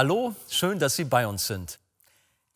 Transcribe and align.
Hallo, 0.00 0.32
schön, 0.48 0.78
dass 0.78 0.94
Sie 0.94 1.02
bei 1.02 1.26
uns 1.26 1.48
sind. 1.48 1.80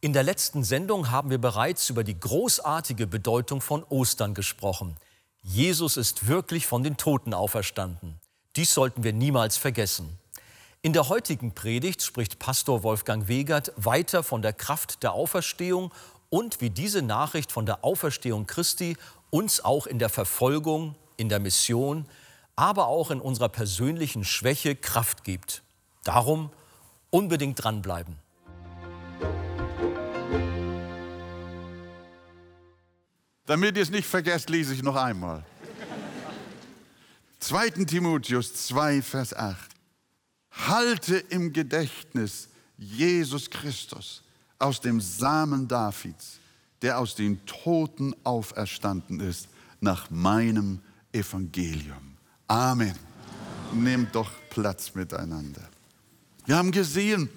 In 0.01 0.13
der 0.13 0.23
letzten 0.23 0.63
Sendung 0.63 1.11
haben 1.11 1.29
wir 1.29 1.39
bereits 1.39 1.91
über 1.91 2.05
die 2.05 2.21
großartige 2.21 3.09
Bedeutung 3.09 3.61
von 3.61 3.83
Ostern 3.83 4.33
gesprochen. 4.33 4.97
Jesus 5.43 5.97
ist 5.97 6.29
wirklich 6.29 6.69
von 6.69 6.85
den 6.85 6.97
Toten 6.97 7.35
auferstanden. 7.35 8.21
Dies 8.55 8.73
sollten 8.73 9.03
wir 9.03 9.13
niemals 9.13 9.57
vergessen. 9.57 10.21
In 10.83 10.93
der 10.93 11.09
heutigen 11.09 11.53
Predigt 11.53 12.03
spricht 12.03 12.39
Pastor 12.39 12.85
Wolfgang 12.85 13.27
Wegert 13.27 13.73
weiter 13.75 14.23
von 14.23 14.41
der 14.41 14.53
Kraft 14.53 15.03
der 15.03 15.13
Auferstehung 15.13 15.93
und 16.31 16.61
wie 16.61 16.71
diese 16.71 17.03
Nachricht 17.03 17.51
von 17.51 17.67
der 17.67 17.85
Auferstehung 17.85 18.47
Christi 18.47 18.97
uns 19.31 19.65
auch 19.65 19.89
in 19.89 19.99
der 19.99 20.11
Verfolgung, 20.11 20.95
in 21.17 21.29
der 21.29 21.41
Mission, 21.41 22.07
aber 22.55 22.87
auch 22.87 23.11
in 23.11 23.21
unserer 23.21 23.49
persönlichen 23.49 24.23
Schwäche 24.23 24.77
Kraft 24.77 25.25
gibt. 25.25 25.65
Darum 26.05 26.51
unbedingt 27.13 27.63
dranbleiben. 27.63 28.17
Damit 33.47 33.77
ihr 33.77 33.83
es 33.83 33.91
nicht 33.91 34.07
vergesst, 34.07 34.49
lese 34.49 34.73
ich 34.75 34.83
noch 34.83 34.97
einmal. 34.97 35.45
2. 37.41 37.71
Timotheus 37.85 38.55
2, 38.67 39.03
Vers 39.03 39.35
8 39.35 39.71
halte 40.53 41.17
im 41.17 41.53
Gedächtnis 41.53 42.49
Jesus 42.79 43.51
Christus 43.51 44.23
aus 44.59 44.81
dem 44.81 45.01
Samen 45.01 45.69
Davids, 45.69 46.39
der 46.83 46.99
aus 46.99 47.15
den 47.15 47.45
Toten 47.47 48.15
auferstanden 48.25 49.21
ist, 49.21 49.49
nach 49.81 50.09
meinem 50.11 50.81
Evangelium. 51.13 52.17
Amen. 52.47 52.95
Nehmt 53.75 54.15
doch 54.15 54.31
Platz 54.51 54.95
miteinander. 54.95 55.72
Wir 56.47 56.57
haben 56.57 56.73
gesehen, 56.73 57.29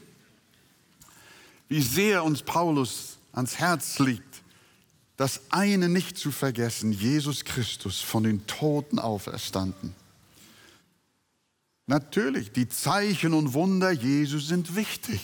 wie 1.68 1.82
sehr 1.82 2.24
uns 2.24 2.42
Paulus 2.42 3.18
ans 3.32 3.58
Herz 3.58 4.00
liegt, 4.00 4.42
das 5.18 5.42
eine 5.50 5.90
nicht 5.90 6.18
zu 6.18 6.32
vergessen, 6.32 6.92
Jesus 6.92 7.46
Christus 7.46 8.02
von 8.02 8.24
den 8.24 8.46
Toten 8.48 9.00
auferstanden. 9.00 9.96
Natürlich, 11.88 12.52
die 12.52 12.68
Zeichen 12.68 13.34
und 13.34 13.54
Wunder 13.54 13.92
Jesu 13.92 14.40
sind 14.40 14.76
wichtig. 14.76 15.22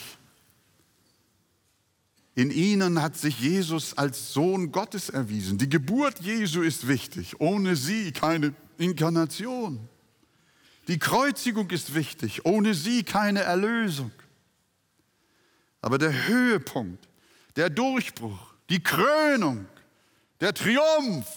In 2.35 2.51
ihnen 2.51 3.01
hat 3.01 3.17
sich 3.17 3.39
Jesus 3.39 3.97
als 3.97 4.31
Sohn 4.33 4.71
Gottes 4.71 5.09
erwiesen. 5.09 5.57
Die 5.57 5.67
Geburt 5.67 6.21
Jesu 6.21 6.61
ist 6.61 6.87
wichtig. 6.87 7.41
Ohne 7.41 7.75
sie 7.75 8.11
keine 8.11 8.53
Inkarnation. 8.77 9.89
Die 10.87 10.99
Kreuzigung 10.99 11.69
ist 11.69 11.93
wichtig. 11.93 12.45
Ohne 12.45 12.73
sie 12.73 13.03
keine 13.03 13.41
Erlösung. 13.41 14.11
Aber 15.81 15.97
der 15.97 16.27
Höhepunkt, 16.27 17.07
der 17.55 17.69
Durchbruch, 17.69 18.53
die 18.69 18.81
Krönung, 18.81 19.65
der 20.39 20.53
Triumph 20.53 21.27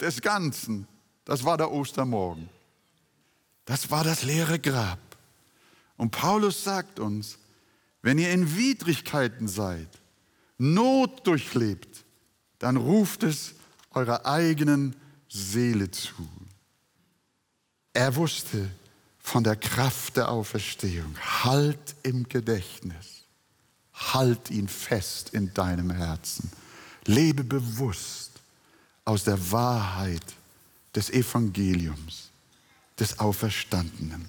des 0.00 0.20
Ganzen, 0.20 0.86
das 1.24 1.44
war 1.44 1.56
der 1.56 1.70
Ostermorgen. 1.70 2.48
Das 3.64 3.90
war 3.90 4.02
das 4.02 4.22
leere 4.24 4.58
Grab. 4.58 4.98
Und 5.96 6.10
Paulus 6.10 6.64
sagt 6.64 6.98
uns, 6.98 7.38
wenn 8.02 8.18
ihr 8.18 8.32
in 8.32 8.56
Widrigkeiten 8.56 9.46
seid, 9.46 9.88
Not 10.62 11.26
durchlebt, 11.26 12.04
dann 12.58 12.76
ruft 12.76 13.22
es 13.22 13.54
eurer 13.92 14.26
eigenen 14.26 14.94
Seele 15.28 15.90
zu. 15.90 16.28
Er 17.92 18.14
wusste 18.16 18.70
von 19.18 19.44
der 19.44 19.56
Kraft 19.56 20.16
der 20.16 20.30
Auferstehung. 20.30 21.14
Halt 21.44 21.96
im 22.02 22.28
Gedächtnis. 22.28 23.24
Halt 23.92 24.50
ihn 24.50 24.68
fest 24.68 25.30
in 25.30 25.52
deinem 25.54 25.90
Herzen. 25.90 26.50
Lebe 27.04 27.44
bewusst 27.44 28.30
aus 29.04 29.24
der 29.24 29.50
Wahrheit 29.50 30.24
des 30.94 31.10
Evangeliums 31.10 32.30
des 32.98 33.18
Auferstandenen. 33.18 34.28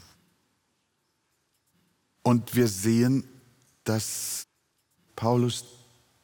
Und 2.24 2.56
wir 2.56 2.68
sehen, 2.68 3.24
dass 3.84 4.46
Paulus 5.16 5.66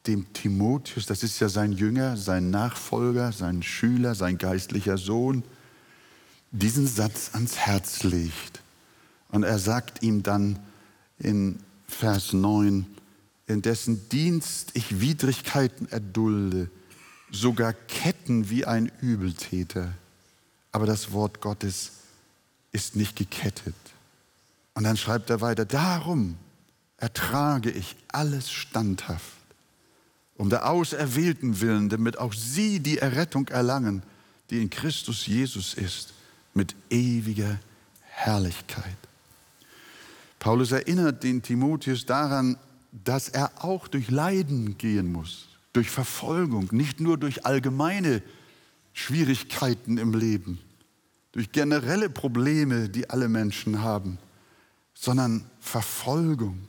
dem 0.06 0.32
Timotheus, 0.32 1.06
das 1.06 1.22
ist 1.22 1.38
ja 1.40 1.48
sein 1.48 1.72
Jünger, 1.72 2.16
sein 2.16 2.50
Nachfolger, 2.50 3.32
sein 3.32 3.62
Schüler, 3.62 4.14
sein 4.14 4.38
geistlicher 4.38 4.96
Sohn, 4.96 5.42
diesen 6.50 6.86
Satz 6.86 7.30
ans 7.34 7.56
Herz 7.56 8.02
legt. 8.02 8.60
Und 9.30 9.42
er 9.42 9.58
sagt 9.58 10.02
ihm 10.02 10.22
dann 10.22 10.58
in 11.18 11.58
Vers 11.86 12.32
9, 12.32 12.86
in 13.46 13.62
dessen 13.62 14.08
Dienst 14.10 14.70
ich 14.74 15.00
Widrigkeiten 15.00 15.88
erdulde, 15.88 16.70
sogar 17.30 17.72
Ketten 17.72 18.50
wie 18.50 18.64
ein 18.64 18.90
Übeltäter. 19.00 19.92
Aber 20.72 20.86
das 20.86 21.12
Wort 21.12 21.40
Gottes 21.40 21.92
ist 22.72 22.96
nicht 22.96 23.16
gekettet. 23.16 23.74
Und 24.74 24.84
dann 24.84 24.96
schreibt 24.96 25.30
er 25.30 25.40
weiter, 25.40 25.64
darum 25.64 26.36
ertrage 26.98 27.70
ich 27.70 27.96
alles 28.08 28.50
standhaft, 28.50 29.24
um 30.36 30.50
der 30.50 30.70
Auserwählten 30.70 31.60
willen, 31.60 31.88
damit 31.88 32.18
auch 32.18 32.32
sie 32.32 32.80
die 32.80 32.98
Errettung 32.98 33.48
erlangen, 33.48 34.02
die 34.50 34.62
in 34.62 34.70
Christus 34.70 35.26
Jesus 35.26 35.74
ist, 35.74 36.12
mit 36.58 36.76
ewiger 36.90 37.58
Herrlichkeit. 38.02 38.98
Paulus 40.38 40.72
erinnert 40.72 41.22
den 41.22 41.40
Timotheus 41.40 42.04
daran, 42.04 42.58
dass 42.92 43.30
er 43.30 43.64
auch 43.64 43.88
durch 43.88 44.10
Leiden 44.10 44.76
gehen 44.76 45.10
muss, 45.10 45.48
durch 45.72 45.88
Verfolgung, 45.88 46.68
nicht 46.72 47.00
nur 47.00 47.16
durch 47.16 47.46
allgemeine 47.46 48.22
Schwierigkeiten 48.92 49.96
im 49.96 50.12
Leben 50.12 50.58
durch 51.38 51.52
generelle 51.52 52.10
Probleme, 52.10 52.88
die 52.88 53.10
alle 53.10 53.28
Menschen 53.28 53.80
haben, 53.80 54.18
sondern 54.92 55.48
Verfolgung. 55.60 56.66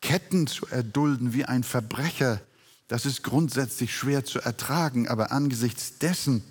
Ketten 0.00 0.46
zu 0.46 0.66
erdulden 0.66 1.34
wie 1.34 1.44
ein 1.44 1.62
Verbrecher, 1.62 2.40
das 2.88 3.04
ist 3.04 3.22
grundsätzlich 3.22 3.94
schwer 3.94 4.24
zu 4.24 4.40
ertragen, 4.40 5.08
aber 5.08 5.30
angesichts 5.30 5.98
dessen, 5.98 6.42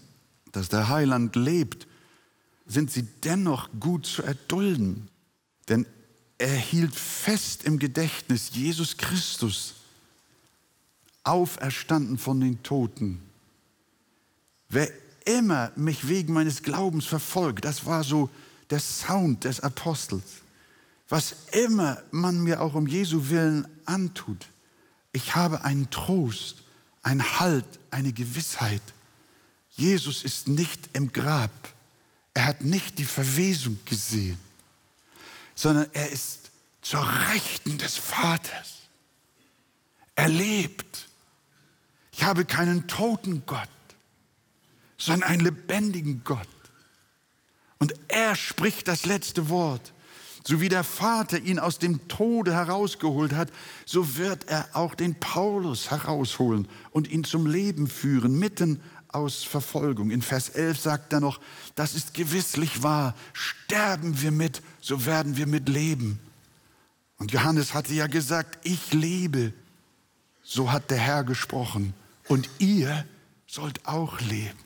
dass 0.52 0.70
der 0.70 0.90
Heiland 0.90 1.36
lebt, 1.36 1.88
sind 2.66 2.92
sie 2.92 3.04
dennoch 3.24 3.70
gut 3.80 4.06
zu 4.06 4.24
erdulden. 4.24 5.10
Denn 5.68 5.86
er 6.38 6.56
hielt 6.56 6.96
fest 6.96 7.64
im 7.64 7.80
Gedächtnis 7.80 8.52
Jesus 8.54 8.98
Christus, 8.98 9.76
auferstanden 11.24 12.18
von 12.18 12.40
den 12.40 12.64
Toten. 12.64 13.22
Wer 14.70 14.90
immer 15.26 15.72
mich 15.76 16.08
wegen 16.08 16.34
meines 16.34 16.64
Glaubens 16.64 17.06
verfolgt, 17.06 17.66
das 17.66 17.86
war 17.86 18.04
so 18.04 18.30
der 18.70 18.80
Sound 18.80 19.44
des 19.44 19.60
Apostels. 19.60 20.42
Was 21.10 21.36
immer 21.52 22.02
man 22.12 22.42
mir 22.42 22.62
auch 22.62 22.76
um 22.76 22.88
Jesu 22.88 23.30
Willen 23.30 23.68
antut, 23.86 24.48
ich 25.12 25.36
habe 25.36 25.64
einen 25.64 25.90
Trost, 25.90 26.64
einen 27.02 27.40
Halt, 27.40 27.66
eine 27.90 28.14
Gewissheit. 28.14 28.82
Jesus 29.80 30.24
ist 30.24 30.48
nicht 30.48 30.90
im 30.94 31.12
Grab. 31.12 31.52
Er 32.34 32.46
hat 32.46 32.62
nicht 32.62 33.00
die 33.00 33.06
Verwesung 33.06 33.80
gesehen, 33.86 34.40
sondern 35.56 35.88
er 35.94 36.10
ist 36.10 36.52
zur 36.82 37.06
Rechten 37.32 37.78
des 37.78 37.98
Vaters. 37.98 38.76
Er 40.16 40.30
lebt. 40.30 41.08
Ich 42.12 42.24
habe 42.24 42.46
keinen 42.46 42.88
toten 42.88 43.44
Gott 43.46 43.70
sondern 45.00 45.30
einen 45.30 45.42
lebendigen 45.42 46.22
Gott. 46.24 46.48
Und 47.80 47.94
er 48.10 48.36
spricht 48.36 48.88
das 48.88 49.06
letzte 49.06 49.50
Wort. 49.50 49.94
So 50.46 50.62
wie 50.62 50.70
der 50.70 50.84
Vater 50.84 51.40
ihn 51.40 51.60
aus 51.60 51.80
dem 51.80 52.08
Tode 52.08 52.54
herausgeholt 52.54 53.34
hat, 53.34 53.50
so 53.86 54.18
wird 54.18 54.48
er 54.48 54.68
auch 54.74 54.96
den 54.96 55.16
Paulus 55.16 55.92
herausholen 55.92 56.68
und 56.92 57.10
ihn 57.10 57.24
zum 57.24 57.46
Leben 57.46 57.88
führen, 57.88 58.38
mitten 58.38 58.82
aus 59.10 59.44
Verfolgung. 59.44 60.12
In 60.12 60.22
Vers 60.22 60.50
11 60.50 60.80
sagt 60.80 61.14
er 61.14 61.20
noch, 61.20 61.40
das 61.76 61.96
ist 61.96 62.14
gewisslich 62.14 62.84
wahr, 62.84 63.16
sterben 63.34 64.22
wir 64.22 64.32
mit, 64.32 64.62
so 64.82 65.06
werden 65.06 65.38
wir 65.38 65.48
mit 65.48 65.68
leben. 65.68 66.20
Und 67.18 67.32
Johannes 67.32 67.74
hatte 67.74 67.94
ja 67.94 68.08
gesagt, 68.08 68.66
ich 68.66 68.94
lebe. 68.94 69.54
So 70.44 70.72
hat 70.72 70.90
der 70.90 70.98
Herr 70.98 71.24
gesprochen. 71.24 71.94
Und 72.28 72.50
ihr 72.60 73.06
sollt 73.46 73.86
auch 73.86 74.20
leben. 74.22 74.58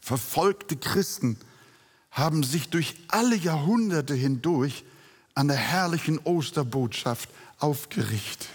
Verfolgte 0.00 0.76
Christen 0.76 1.36
haben 2.10 2.42
sich 2.42 2.70
durch 2.70 2.94
alle 3.08 3.36
Jahrhunderte 3.36 4.14
hindurch 4.14 4.84
an 5.34 5.48
der 5.48 5.56
herrlichen 5.56 6.18
Osterbotschaft 6.20 7.28
aufgerichtet. 7.58 8.48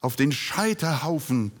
Auf 0.00 0.16
den 0.16 0.32
Scheiterhaufen 0.32 1.52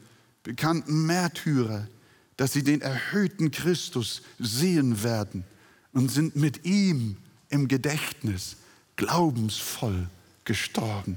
bekannten 0.44 1.06
Märtyrer, 1.06 1.88
dass 2.36 2.52
sie 2.52 2.62
den 2.62 2.80
erhöhten 2.80 3.50
Christus 3.50 4.22
sehen 4.38 5.02
werden 5.02 5.44
und 5.92 6.10
sind 6.10 6.36
mit 6.36 6.64
ihm 6.64 7.16
im 7.48 7.66
Gedächtnis 7.66 8.56
glaubensvoll 8.96 10.08
gestorben. 10.44 11.16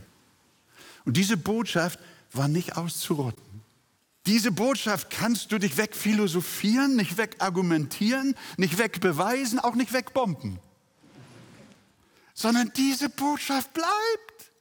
Und 1.06 1.18
diese 1.18 1.38
Botschaft 1.38 2.00
war 2.34 2.48
nicht 2.48 2.78
auszurotten. 2.78 3.44
Diese 4.26 4.52
Botschaft 4.52 5.10
kannst 5.10 5.52
du 5.52 5.58
dich 5.58 5.78
wegphilosophieren, 5.78 6.96
nicht 6.96 7.18
wegargumentieren, 7.18 8.36
nicht 8.58 8.78
wegbeweisen, 8.78 9.60
auch 9.60 9.76
nicht 9.76 9.94
wegbomben. 9.94 10.60
Sondern 12.34 12.72
diese 12.76 13.10
Botschaft 13.10 13.74
bleibt. 13.74 14.52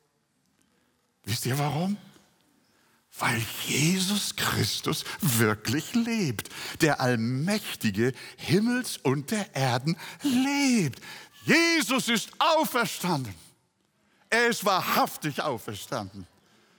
Wisst 1.24 1.46
ihr 1.46 1.58
warum? 1.58 1.96
Weil 3.18 3.42
Jesus 3.66 4.36
Christus 4.36 5.04
wirklich 5.20 5.94
lebt. 5.94 6.50
Der 6.80 7.00
allmächtige 7.00 8.12
Himmels 8.36 8.98
und 8.98 9.30
der 9.30 9.54
Erden 9.54 9.96
lebt. 10.22 11.00
Jesus 11.44 12.08
ist 12.08 12.30
auferstanden. 12.38 13.34
Er 14.28 14.48
ist 14.48 14.64
wahrhaftig 14.64 15.40
auferstanden. 15.40 16.26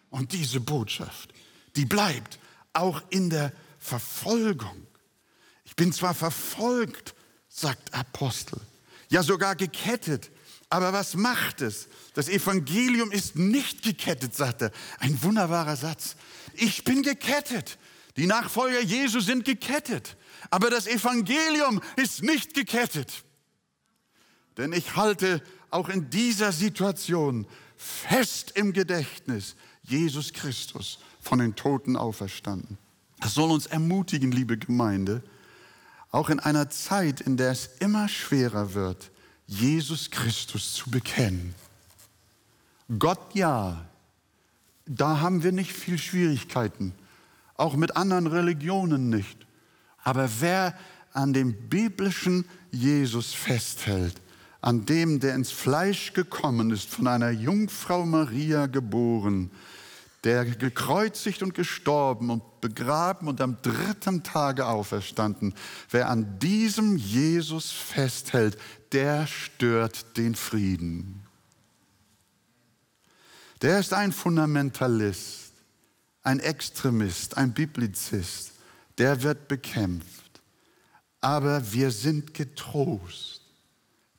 Und 0.10 0.32
diese 0.32 0.60
Botschaft, 0.60 1.34
die 1.76 1.86
bleibt 1.86 2.40
auch 2.74 3.02
in 3.10 3.30
der 3.30 3.52
Verfolgung. 3.80 4.86
Ich 5.64 5.76
bin 5.76 5.92
zwar 5.92 6.14
verfolgt, 6.14 7.16
sagt 7.48 7.94
Apostel, 7.94 8.60
ja 9.10 9.24
sogar 9.24 9.56
gekettet, 9.56 10.30
aber 10.70 10.92
was 10.92 11.16
macht 11.16 11.62
es? 11.62 11.88
Das 12.14 12.28
Evangelium 12.28 13.12
ist 13.12 13.36
nicht 13.38 13.84
gekettet, 13.84 14.36
sagt 14.36 14.64
er. 14.64 14.72
Ein 15.00 15.22
wunderbarer 15.24 15.76
Satz. 15.76 16.16
Ich 16.54 16.84
bin 16.84 17.04
gekettet. 17.04 17.78
Die 18.18 18.28
Nachfolger 18.28 18.82
Jesu 18.82 19.20
sind 19.20 19.46
gekettet. 19.46 20.18
Aber 20.50 20.70
das 20.70 20.88
Evangelium 20.88 21.82
ist 21.96 22.24
nicht 22.24 22.54
gekettet. 22.54 23.24
Denn 24.58 24.74
ich 24.74 24.96
halte 24.96 25.42
auch 25.70 25.90
in 25.90 26.10
dieser 26.10 26.52
Situation 26.52 27.48
fest 27.78 28.52
im 28.56 28.74
Gedächtnis 28.74 29.56
Jesus 29.84 30.34
Christus 30.34 31.00
von 31.22 31.40
den 31.40 31.56
Toten 31.56 31.96
auferstanden. 31.96 32.78
Das 33.20 33.34
soll 33.34 33.52
uns 33.52 33.68
ermutigen, 33.68 34.32
liebe 34.32 34.58
Gemeinde, 34.58 35.24
auch 36.12 36.30
in 36.30 36.40
einer 36.40 36.70
Zeit, 36.70 37.22
in 37.22 37.38
der 37.38 37.52
es 37.52 37.70
immer 37.80 38.10
schwerer 38.10 38.74
wird, 38.74 39.12
Jesus 39.48 40.12
Christus 40.12 40.74
zu 40.74 40.92
bekennen. 40.92 41.56
Gott 43.00 43.34
ja, 43.34 43.86
da 44.86 45.20
haben 45.20 45.44
wir 45.44 45.52
nicht 45.52 45.72
viel 45.72 45.98
Schwierigkeiten, 45.98 46.94
auch 47.56 47.76
mit 47.76 47.98
anderen 47.98 48.28
Religionen 48.28 49.10
nicht. 49.10 49.46
Aber 50.04 50.30
wer 50.40 50.78
an 51.14 51.34
dem 51.34 51.54
biblischen 51.70 52.46
Jesus 52.72 53.34
festhält, 53.34 54.22
an 54.62 54.86
dem, 54.86 55.20
der 55.20 55.36
ins 55.36 55.52
Fleisch 55.52 56.14
gekommen 56.14 56.72
ist, 56.72 56.90
von 56.90 57.08
einer 57.08 57.32
Jungfrau 57.32 58.06
Maria 58.06 58.68
geboren, 58.68 59.52
der 60.24 60.46
gekreuzigt 60.46 61.44
und 61.44 61.54
gestorben 61.54 62.30
und 62.30 62.60
begraben 62.60 63.28
und 63.28 63.40
am 63.40 63.62
dritten 63.62 64.24
Tage 64.24 64.66
auferstanden. 64.66 65.54
Wer 65.90 66.10
an 66.10 66.40
diesem 66.40 66.98
Jesus 66.98 67.72
festhält, 67.72 68.58
der 68.92 69.28
stört 69.28 70.18
den 70.18 70.36
Frieden. 70.36 71.24
Der 73.62 73.80
ist 73.80 73.94
ein 73.94 74.12
Fundamentalist, 74.12 75.52
ein 76.24 76.40
Extremist, 76.40 77.38
ein 77.38 77.54
Biblizist. 77.54 78.52
Der 78.98 79.24
wird 79.24 79.48
bekämpft. 79.48 80.42
Aber 81.22 81.72
wir 81.74 81.92
sind 81.92 82.34
getrost, 82.34 83.42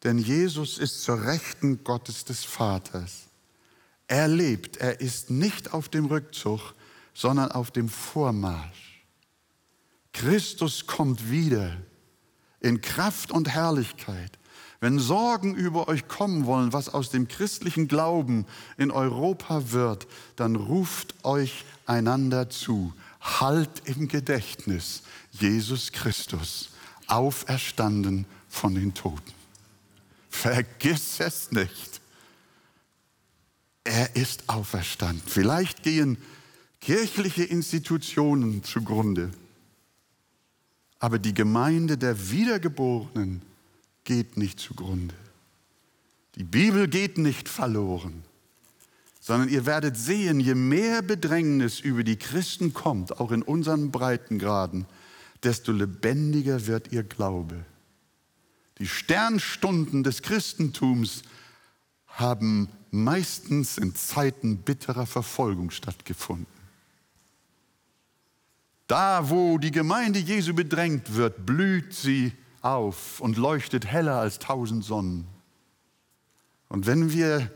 denn 0.02 0.18
Jesus 0.18 0.78
ist 0.78 1.02
zur 1.02 1.24
Rechten 1.24 1.84
Gottes 1.84 2.24
des 2.24 2.44
Vaters. 2.44 3.28
Er 4.08 4.26
lebt, 4.26 4.78
er 4.78 5.00
ist 5.00 5.30
nicht 5.30 5.72
auf 5.72 5.88
dem 5.88 6.06
Rückzug, 6.06 6.74
sondern 7.14 7.52
auf 7.52 7.70
dem 7.70 7.88
Vormarsch. 7.88 9.04
Christus 10.12 10.86
kommt 10.86 11.30
wieder 11.30 11.76
in 12.60 12.80
Kraft 12.80 13.30
und 13.30 13.48
Herrlichkeit. 13.48 14.38
Wenn 14.80 15.00
Sorgen 15.00 15.56
über 15.56 15.88
euch 15.88 16.06
kommen 16.06 16.46
wollen, 16.46 16.72
was 16.72 16.88
aus 16.88 17.10
dem 17.10 17.26
christlichen 17.26 17.88
Glauben 17.88 18.46
in 18.76 18.90
Europa 18.90 19.72
wird, 19.72 20.06
dann 20.36 20.54
ruft 20.54 21.24
euch 21.24 21.64
einander 21.86 22.48
zu. 22.48 22.92
Halt 23.20 23.82
im 23.84 24.06
Gedächtnis 24.06 25.02
Jesus 25.32 25.90
Christus, 25.90 26.70
auferstanden 27.08 28.26
von 28.48 28.74
den 28.74 28.94
Toten. 28.94 29.32
Vergiss 30.30 31.18
es 31.18 31.50
nicht. 31.50 32.00
Er 33.82 34.14
ist 34.14 34.48
auferstanden. 34.48 35.22
Vielleicht 35.26 35.82
gehen 35.82 36.18
kirchliche 36.80 37.42
Institutionen 37.42 38.62
zugrunde, 38.62 39.30
aber 41.00 41.18
die 41.18 41.34
Gemeinde 41.34 41.98
der 41.98 42.30
Wiedergeborenen 42.30 43.42
geht 44.08 44.38
nicht 44.38 44.58
zugrunde. 44.58 45.14
Die 46.36 46.42
Bibel 46.42 46.88
geht 46.88 47.18
nicht 47.18 47.46
verloren, 47.46 48.24
sondern 49.20 49.50
ihr 49.50 49.66
werdet 49.66 49.98
sehen, 49.98 50.40
je 50.40 50.54
mehr 50.54 51.02
Bedrängnis 51.02 51.78
über 51.78 52.02
die 52.04 52.16
Christen 52.16 52.72
kommt, 52.72 53.20
auch 53.20 53.32
in 53.32 53.42
unseren 53.42 53.90
Breitengraden, 53.90 54.86
desto 55.42 55.72
lebendiger 55.72 56.66
wird 56.66 56.90
ihr 56.90 57.02
Glaube. 57.02 57.66
Die 58.78 58.86
Sternstunden 58.86 60.04
des 60.04 60.22
Christentums 60.22 61.20
haben 62.06 62.70
meistens 62.90 63.76
in 63.76 63.94
Zeiten 63.94 64.56
bitterer 64.56 65.04
Verfolgung 65.04 65.70
stattgefunden. 65.70 66.46
Da, 68.86 69.28
wo 69.28 69.58
die 69.58 69.70
Gemeinde 69.70 70.18
Jesu 70.18 70.54
bedrängt 70.54 71.14
wird, 71.14 71.44
blüht 71.44 71.92
sie 71.92 72.32
auf 72.62 73.20
und 73.20 73.36
leuchtet 73.36 73.86
heller 73.86 74.18
als 74.18 74.38
tausend 74.38 74.84
Sonnen. 74.84 75.26
Und 76.68 76.86
wenn 76.86 77.12
wir 77.12 77.50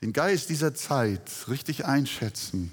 den 0.00 0.12
Geist 0.12 0.48
dieser 0.48 0.74
Zeit 0.74 1.30
richtig 1.48 1.84
einschätzen, 1.84 2.72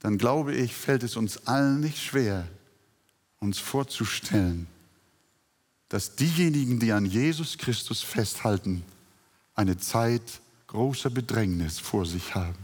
dann 0.00 0.18
glaube 0.18 0.54
ich, 0.54 0.74
fällt 0.74 1.02
es 1.02 1.16
uns 1.16 1.46
allen 1.46 1.80
nicht 1.80 2.02
schwer, 2.02 2.46
uns 3.40 3.58
vorzustellen, 3.58 4.66
dass 5.88 6.16
diejenigen, 6.16 6.80
die 6.80 6.92
an 6.92 7.06
Jesus 7.06 7.58
Christus 7.58 8.02
festhalten, 8.02 8.84
eine 9.54 9.78
Zeit 9.78 10.40
großer 10.66 11.10
Bedrängnis 11.10 11.78
vor 11.78 12.04
sich 12.04 12.34
haben. 12.34 12.58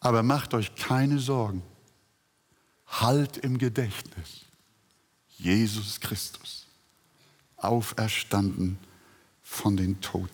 Aber 0.00 0.22
macht 0.22 0.54
euch 0.54 0.74
keine 0.74 1.18
Sorgen. 1.18 1.62
Halt 2.86 3.38
im 3.38 3.58
Gedächtnis. 3.58 4.46
Jesus 5.42 5.98
Christus, 5.98 6.66
auferstanden 7.56 8.78
von 9.42 9.76
den 9.76 10.00
Toten. 10.00 10.28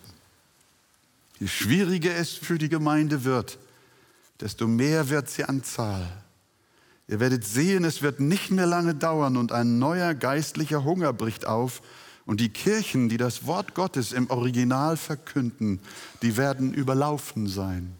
Je 1.39 1.47
schwieriger 1.47 2.15
es 2.15 2.33
für 2.33 2.57
die 2.57 2.69
Gemeinde 2.69 3.23
wird, 3.23 3.57
desto 4.39 4.67
mehr 4.67 5.09
wird 5.09 5.29
sie 5.29 5.45
an 5.45 5.63
Zahl. 5.63 6.07
Ihr 7.07 7.19
werdet 7.19 7.43
sehen, 7.43 7.85
es 7.85 8.03
wird 8.03 8.19
nicht 8.19 8.51
mehr 8.51 8.67
lange 8.67 8.93
dauern 8.93 9.35
und 9.35 9.51
ein 9.51 9.79
neuer 9.79 10.13
geistlicher 10.13 10.83
Hunger 10.83 11.11
bricht 11.11 11.45
auf 11.45 11.81
und 12.27 12.39
die 12.39 12.49
Kirchen, 12.49 13.09
die 13.09 13.17
das 13.17 13.47
Wort 13.47 13.73
Gottes 13.73 14.11
im 14.11 14.29
Original 14.29 14.95
verkünden, 14.95 15.79
die 16.21 16.37
werden 16.37 16.71
überlaufen 16.71 17.47
sein. 17.47 17.95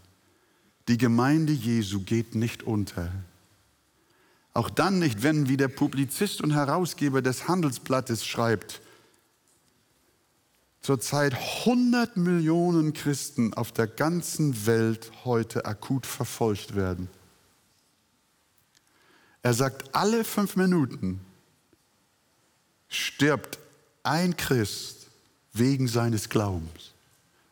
Die 0.88 1.00
Gemeinde 1.00 1.54
Jesu 1.54 2.01
geht 2.01 2.36
nicht 2.36 2.62
unter. 2.62 3.12
Auch 4.53 4.70
dann 4.70 5.00
nicht, 5.00 5.24
wenn, 5.24 5.48
wie 5.48 5.58
der 5.58 5.68
Publizist 5.68 6.41
und 6.41 6.51
Herausgeber 6.51 7.22
des 7.22 7.48
Handelsblattes 7.48 8.25
schreibt, 8.25 8.82
zurzeit 10.82 11.34
100 11.34 12.18
Millionen 12.18 12.94
Christen 12.94 13.53
auf 13.53 13.72
der 13.72 13.88
ganzen 13.88 14.65
Welt 14.65 15.12
heute 15.25 15.65
akut 15.65 16.06
verfolgt 16.06 16.75
werden. 16.75 17.10
Er 19.41 19.53
sagt, 19.53 19.96
alle 19.96 20.24
fünf 20.24 20.56
Minuten 20.56 21.22
stirbt 22.88 23.60
ein 24.03 24.36
Christ 24.36 25.08
wegen 25.53 25.88
seines 25.88 26.29
Glaubens. 26.29 26.94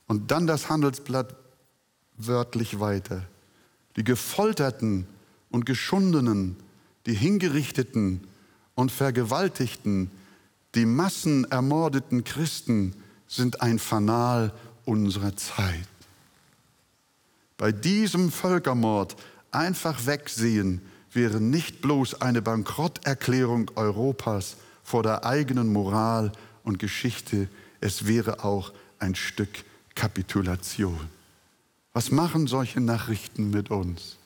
Und 0.08 0.32
dann 0.32 0.48
das 0.48 0.70
Handelsblatt 0.70 1.36
wörtlich 2.18 2.80
weiter. 2.80 3.24
Die 3.96 4.04
gefolterten 4.04 5.08
und 5.50 5.66
geschundenen, 5.66 6.58
die 7.08 7.16
hingerichteten 7.16 8.28
und 8.76 8.92
vergewaltigten, 8.92 10.12
die 10.76 10.86
massenermordeten 10.86 12.24
Christen 12.24 12.94
sind 13.28 13.62
ein 13.62 13.80
Fanal 13.80 14.54
unserer 14.86 15.36
Zeit. 15.36 15.88
Bei 17.58 17.72
diesem 17.72 18.32
Völkermord 18.32 19.16
einfach 19.52 20.06
wegsehen 20.06 20.82
wäre 21.12 21.42
nicht 21.42 21.82
bloß 21.82 22.22
eine 22.22 22.44
Bankrotterklärung 22.44 23.72
Europas, 23.76 24.58
vor 24.84 25.04
der 25.04 25.26
eigenen 25.26 25.74
Moral 25.74 26.32
und 26.64 26.80
Geschichte. 26.80 27.50
Es 27.82 28.08
wäre 28.08 28.44
auch 28.44 28.72
ein 29.00 29.16
Stück 29.16 29.66
Kapitulation. 29.96 31.10
Was 31.92 32.12
machen 32.12 32.48
solche 32.48 32.80
Nachrichten 32.80 33.50
mit 33.50 33.72
uns? 33.72 34.18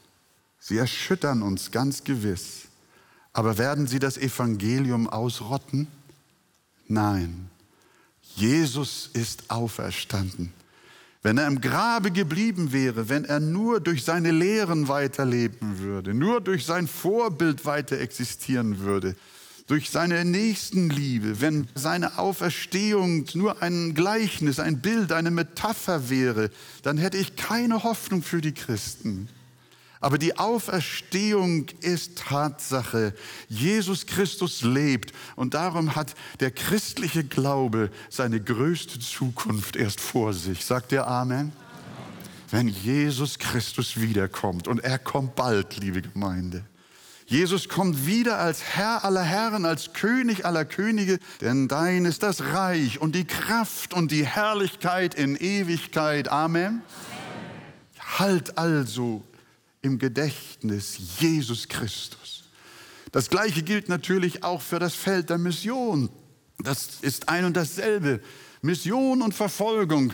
Sie 0.60 0.78
erschüttern 0.78 1.42
uns 1.42 1.72
ganz 1.72 2.04
gewiss. 2.04 2.68
Aber 3.34 3.58
werden 3.58 3.88
sie 3.88 4.00
das 4.00 4.18
Evangelium 4.18 5.08
ausrotten? 5.08 5.88
Nein. 6.88 7.50
Jesus 8.36 9.10
ist 9.14 9.50
auferstanden. 9.50 10.54
Wenn 11.24 11.38
er 11.38 11.48
im 11.48 11.62
Grabe 11.62 12.12
geblieben 12.12 12.72
wäre, 12.72 13.08
wenn 13.08 13.26
er 13.26 13.40
nur 13.40 13.80
durch 13.80 14.04
seine 14.04 14.32
Lehren 14.32 14.88
weiterleben 14.88 15.78
würde, 15.78 16.14
nur 16.14 16.42
durch 16.42 16.66
sein 16.66 16.88
Vorbild 16.88 17.66
weiter 17.66 18.00
existieren 18.00 18.80
würde, 18.80 19.16
durch 19.68 19.92
seine 19.92 20.26
Nächstenliebe, 20.26 21.40
wenn 21.40 21.68
seine 21.76 22.18
Auferstehung 22.18 23.26
nur 23.36 23.62
ein 23.62 23.94
Gleichnis, 23.94 24.60
ein 24.60 24.82
Bild, 24.82 25.12
eine 25.12 25.32
Metapher 25.32 26.10
wäre, 26.10 26.50
dann 26.82 26.98
hätte 26.98 27.18
ich 27.18 27.36
keine 27.36 27.84
Hoffnung 27.84 28.24
für 28.24 28.42
die 28.42 28.54
Christen. 28.54 29.30
Aber 30.02 30.18
die 30.18 30.38
Auferstehung 30.38 31.68
ist 31.80 32.18
Tatsache. 32.18 33.14
Jesus 33.48 34.08
Christus 34.08 34.64
lebt 34.64 35.14
und 35.36 35.54
darum 35.54 35.96
hat 35.96 36.16
der 36.40 36.50
christliche 36.50 37.24
Glaube 37.24 37.92
seine 38.10 38.42
größte 38.42 39.00
Zukunft 39.00 39.76
erst 39.76 40.02
vor 40.02 40.34
sich. 40.34 40.66
Sagt 40.66 40.92
ihr 40.92 41.06
Amen? 41.08 41.54
Wenn 42.50 42.68
Jesus 42.68 43.38
Christus 43.38 44.02
wiederkommt 44.02 44.68
und 44.68 44.84
er 44.84 44.98
kommt 44.98 45.36
bald, 45.36 45.78
liebe 45.78 46.02
Gemeinde. 46.02 46.66
Jesus 47.28 47.70
kommt 47.70 48.06
wieder 48.06 48.40
als 48.40 48.62
Herr 48.62 49.06
aller 49.06 49.24
Herren, 49.24 49.66
als 49.66 49.94
König 49.94 50.46
aller 50.46 50.66
Könige, 50.66 51.20
denn 51.40 51.70
dein 51.70 52.04
ist 52.06 52.24
das 52.24 52.42
Reich 52.42 53.00
und 53.00 53.16
die 53.16 53.24
Kraft 53.24 53.94
und 53.94 54.12
die 54.12 54.26
Herrlichkeit 54.26 55.16
in 55.16 55.38
Ewigkeit. 55.38 56.28
Amen. 56.28 56.66
Amen. 56.66 56.82
Halt 58.20 58.58
also 58.58 59.24
im 59.82 59.98
Gedächtnis 59.98 61.20
Jesus 61.20 61.68
Christus. 61.68 62.44
Das 63.12 63.30
Gleiche 63.30 63.64
gilt 63.64 63.90
natürlich 63.90 64.44
auch 64.44 64.62
für 64.62 64.80
das 64.80 64.96
Feld 64.96 65.30
der 65.30 65.38
Mission. 65.38 66.10
Das 66.60 67.00
ist 67.02 67.30
ein 67.30 67.46
und 67.46 67.58
dasselbe. 67.58 68.22
Mission 68.62 69.22
und 69.22 69.34
Verfolgung. 69.34 70.14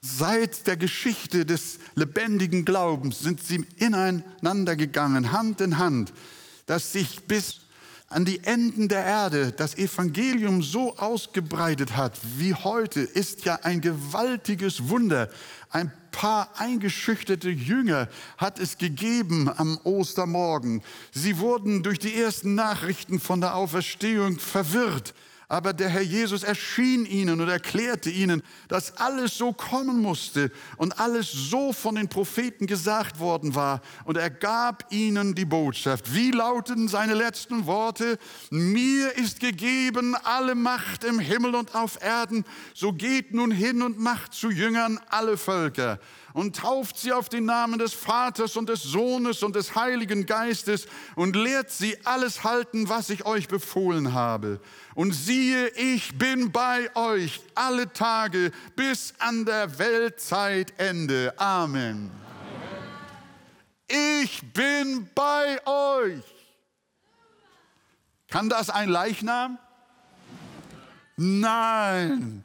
Seit 0.00 0.66
der 0.66 0.76
Geschichte 0.76 1.44
des 1.44 1.78
lebendigen 1.96 2.64
Glaubens 2.64 3.18
sind 3.18 3.42
sie 3.42 3.66
ineinander 3.76 4.76
gegangen, 4.76 5.32
Hand 5.32 5.60
in 5.60 5.78
Hand, 5.78 6.12
dass 6.66 6.92
sich 6.92 7.24
bis 7.24 7.62
an 8.06 8.24
die 8.24 8.42
Enden 8.44 8.88
der 8.88 9.04
Erde 9.04 9.52
das 9.52 9.76
Evangelium 9.76 10.62
so 10.62 10.96
ausgebreitet 10.96 11.96
hat 11.96 12.18
wie 12.38 12.54
heute, 12.54 13.00
ist 13.00 13.44
ja 13.44 13.56
ein 13.64 13.82
gewaltiges 13.82 14.88
Wunder. 14.88 15.28
Ein 15.70 15.92
paar 16.10 16.58
eingeschüchterte 16.58 17.50
Jünger 17.50 18.08
hat 18.38 18.58
es 18.58 18.78
gegeben 18.78 19.50
am 19.54 19.78
Ostermorgen. 19.84 20.82
Sie 21.12 21.38
wurden 21.38 21.82
durch 21.82 21.98
die 21.98 22.14
ersten 22.14 22.54
Nachrichten 22.54 23.20
von 23.20 23.40
der 23.40 23.54
Auferstehung 23.54 24.38
verwirrt. 24.38 25.14
Aber 25.50 25.72
der 25.72 25.88
Herr 25.88 26.02
Jesus 26.02 26.42
erschien 26.42 27.06
ihnen 27.06 27.40
und 27.40 27.48
erklärte 27.48 28.10
ihnen, 28.10 28.42
dass 28.68 28.98
alles 28.98 29.38
so 29.38 29.54
kommen 29.54 30.02
musste 30.02 30.52
und 30.76 31.00
alles 31.00 31.32
so 31.32 31.72
von 31.72 31.94
den 31.94 32.08
Propheten 32.08 32.66
gesagt 32.66 33.18
worden 33.18 33.54
war. 33.54 33.80
Und 34.04 34.18
er 34.18 34.28
gab 34.28 34.84
ihnen 34.92 35.34
die 35.34 35.46
Botschaft. 35.46 36.14
Wie 36.14 36.32
lauten 36.32 36.86
seine 36.86 37.14
letzten 37.14 37.64
Worte? 37.64 38.18
Mir 38.50 39.16
ist 39.16 39.40
gegeben 39.40 40.14
alle 40.22 40.54
Macht 40.54 41.02
im 41.04 41.18
Himmel 41.18 41.54
und 41.54 41.74
auf 41.74 42.02
Erden. 42.02 42.44
So 42.74 42.92
geht 42.92 43.32
nun 43.32 43.50
hin 43.50 43.80
und 43.80 43.98
macht 43.98 44.34
zu 44.34 44.50
Jüngern 44.50 45.00
alle 45.08 45.38
Völker 45.38 45.98
und 46.38 46.54
tauft 46.54 46.96
sie 46.96 47.12
auf 47.12 47.28
den 47.28 47.46
Namen 47.46 47.80
des 47.80 47.92
Vaters 47.94 48.56
und 48.56 48.68
des 48.68 48.84
Sohnes 48.84 49.42
und 49.42 49.56
des 49.56 49.74
Heiligen 49.74 50.24
Geistes 50.24 50.86
und 51.16 51.34
lehrt 51.34 51.68
sie 51.68 51.98
alles 52.04 52.44
halten, 52.44 52.88
was 52.88 53.10
ich 53.10 53.26
euch 53.26 53.48
befohlen 53.48 54.14
habe. 54.14 54.60
Und 54.94 55.10
siehe, 55.10 55.66
ich 55.70 56.16
bin 56.16 56.52
bei 56.52 56.94
euch 56.94 57.40
alle 57.56 57.92
Tage 57.92 58.52
bis 58.76 59.14
an 59.18 59.46
der 59.46 59.80
Weltzeitende. 59.80 61.34
Amen. 61.38 62.08
Ich 63.88 64.40
bin 64.52 65.10
bei 65.16 65.58
euch. 65.66 66.22
Kann 68.28 68.48
das 68.48 68.70
ein 68.70 68.90
Leichnam? 68.90 69.58
Nein. 71.16 72.44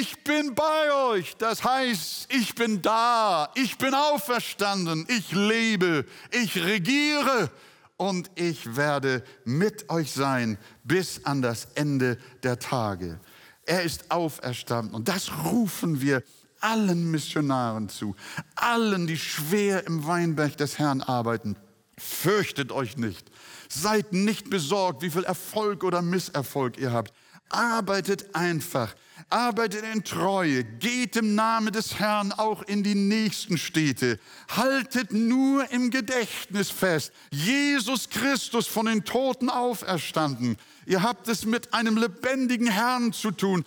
Ich 0.00 0.24
bin 0.24 0.54
bei 0.56 0.92
euch. 0.92 1.36
Das 1.36 1.62
heißt, 1.62 2.32
ich 2.32 2.54
bin 2.56 2.82
da. 2.82 3.48
Ich 3.54 3.78
bin 3.78 3.94
auferstanden. 3.94 5.06
Ich 5.08 5.30
lebe. 5.30 6.04
Ich 6.32 6.56
regiere. 6.56 7.50
Und 7.96 8.30
ich 8.34 8.76
werde 8.76 9.22
mit 9.44 9.88
euch 9.90 10.12
sein 10.12 10.58
bis 10.84 11.24
an 11.24 11.42
das 11.42 11.68
Ende 11.74 12.18
der 12.42 12.58
Tage. 12.58 13.20
Er 13.66 13.82
ist 13.82 14.10
auferstanden. 14.10 14.94
Und 14.94 15.08
das 15.08 15.30
rufen 15.44 16.00
wir 16.00 16.22
allen 16.60 17.10
Missionaren 17.10 17.88
zu. 17.88 18.16
Allen, 18.56 19.06
die 19.06 19.18
schwer 19.18 19.86
im 19.86 20.06
Weinberg 20.06 20.56
des 20.56 20.78
Herrn 20.78 21.02
arbeiten. 21.02 21.56
Fürchtet 21.96 22.72
euch 22.72 22.96
nicht. 22.96 23.30
Seid 23.68 24.12
nicht 24.12 24.50
besorgt, 24.50 25.02
wie 25.02 25.10
viel 25.10 25.24
Erfolg 25.24 25.84
oder 25.84 26.02
Misserfolg 26.02 26.78
ihr 26.78 26.92
habt. 26.92 27.12
Arbeitet 27.48 28.34
einfach 28.34 28.94
arbeitet 29.30 29.84
in 29.92 30.04
Treue, 30.04 30.64
geht 30.64 31.16
im 31.16 31.34
Namen 31.34 31.72
des 31.72 31.98
Herrn 31.98 32.32
auch 32.32 32.62
in 32.62 32.82
die 32.82 32.94
nächsten 32.94 33.58
Städte, 33.58 34.18
haltet 34.48 35.12
nur 35.12 35.70
im 35.70 35.90
Gedächtnis 35.90 36.70
fest, 36.70 37.12
Jesus 37.30 38.08
Christus 38.10 38.66
von 38.66 38.86
den 38.86 39.04
Toten 39.04 39.50
auferstanden. 39.50 40.56
Ihr 40.86 41.02
habt 41.02 41.28
es 41.28 41.44
mit 41.44 41.74
einem 41.74 41.96
lebendigen 41.96 42.68
Herrn 42.68 43.12
zu 43.12 43.30
tun, 43.30 43.64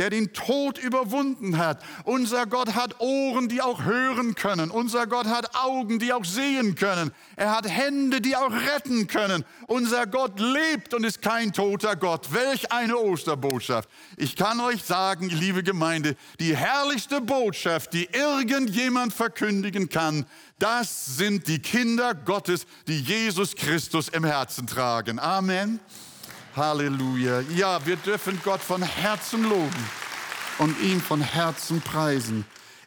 der 0.00 0.08
den 0.08 0.32
Tod 0.32 0.78
überwunden 0.78 1.58
hat. 1.58 1.82
Unser 2.04 2.46
Gott 2.46 2.74
hat 2.74 3.00
Ohren, 3.00 3.50
die 3.50 3.60
auch 3.60 3.84
hören 3.84 4.34
können. 4.34 4.70
Unser 4.70 5.06
Gott 5.06 5.26
hat 5.26 5.54
Augen, 5.54 5.98
die 5.98 6.14
auch 6.14 6.24
sehen 6.24 6.74
können. 6.74 7.10
Er 7.36 7.54
hat 7.54 7.68
Hände, 7.68 8.22
die 8.22 8.34
auch 8.34 8.50
retten 8.50 9.08
können. 9.08 9.44
Unser 9.66 10.06
Gott 10.06 10.40
lebt 10.40 10.94
und 10.94 11.04
ist 11.04 11.20
kein 11.20 11.52
toter 11.52 11.96
Gott. 11.96 12.32
Welch 12.32 12.72
eine 12.72 12.96
Osterbotschaft. 12.96 13.90
Ich 14.16 14.36
kann 14.36 14.58
euch 14.60 14.82
sagen, 14.82 15.28
liebe 15.28 15.62
Gemeinde, 15.62 16.16
die 16.38 16.56
herrlichste 16.56 17.20
Botschaft, 17.20 17.92
die 17.92 18.08
irgendjemand 18.10 19.12
verkündigen 19.12 19.90
kann, 19.90 20.24
das 20.58 21.18
sind 21.18 21.46
die 21.46 21.58
Kinder 21.58 22.14
Gottes, 22.14 22.64
die 22.88 23.00
Jesus 23.00 23.54
Christus 23.54 24.08
im 24.08 24.24
Herzen 24.24 24.66
tragen. 24.66 25.18
Amen. 25.18 25.78
Halleluja. 26.56 27.40
Ja, 27.54 27.84
wir 27.84 27.96
dürfen 27.96 28.40
Gott 28.44 28.60
von 28.60 28.82
Herzen 28.82 29.42
loben 29.42 29.88
und 30.58 30.80
ihn 30.80 31.00
von 31.00 31.20
Herzen 31.20 31.80
preisen. 31.80 32.44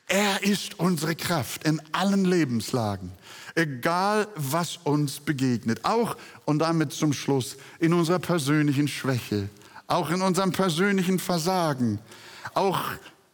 Er 0.07 0.43
ist 0.43 0.79
unsere 0.79 1.15
Kraft 1.15 1.63
in 1.63 1.81
allen 1.91 2.25
Lebenslagen, 2.25 3.11
egal 3.55 4.27
was 4.35 4.77
uns 4.77 5.19
begegnet. 5.19 5.83
Auch, 5.85 6.17
und 6.45 6.59
damit 6.59 6.91
zum 6.91 7.13
Schluss, 7.13 7.57
in 7.79 7.93
unserer 7.93 8.19
persönlichen 8.19 8.87
Schwäche, 8.87 9.49
auch 9.87 10.09
in 10.09 10.21
unserem 10.21 10.51
persönlichen 10.51 11.19
Versagen, 11.19 11.99
auch 12.53 12.81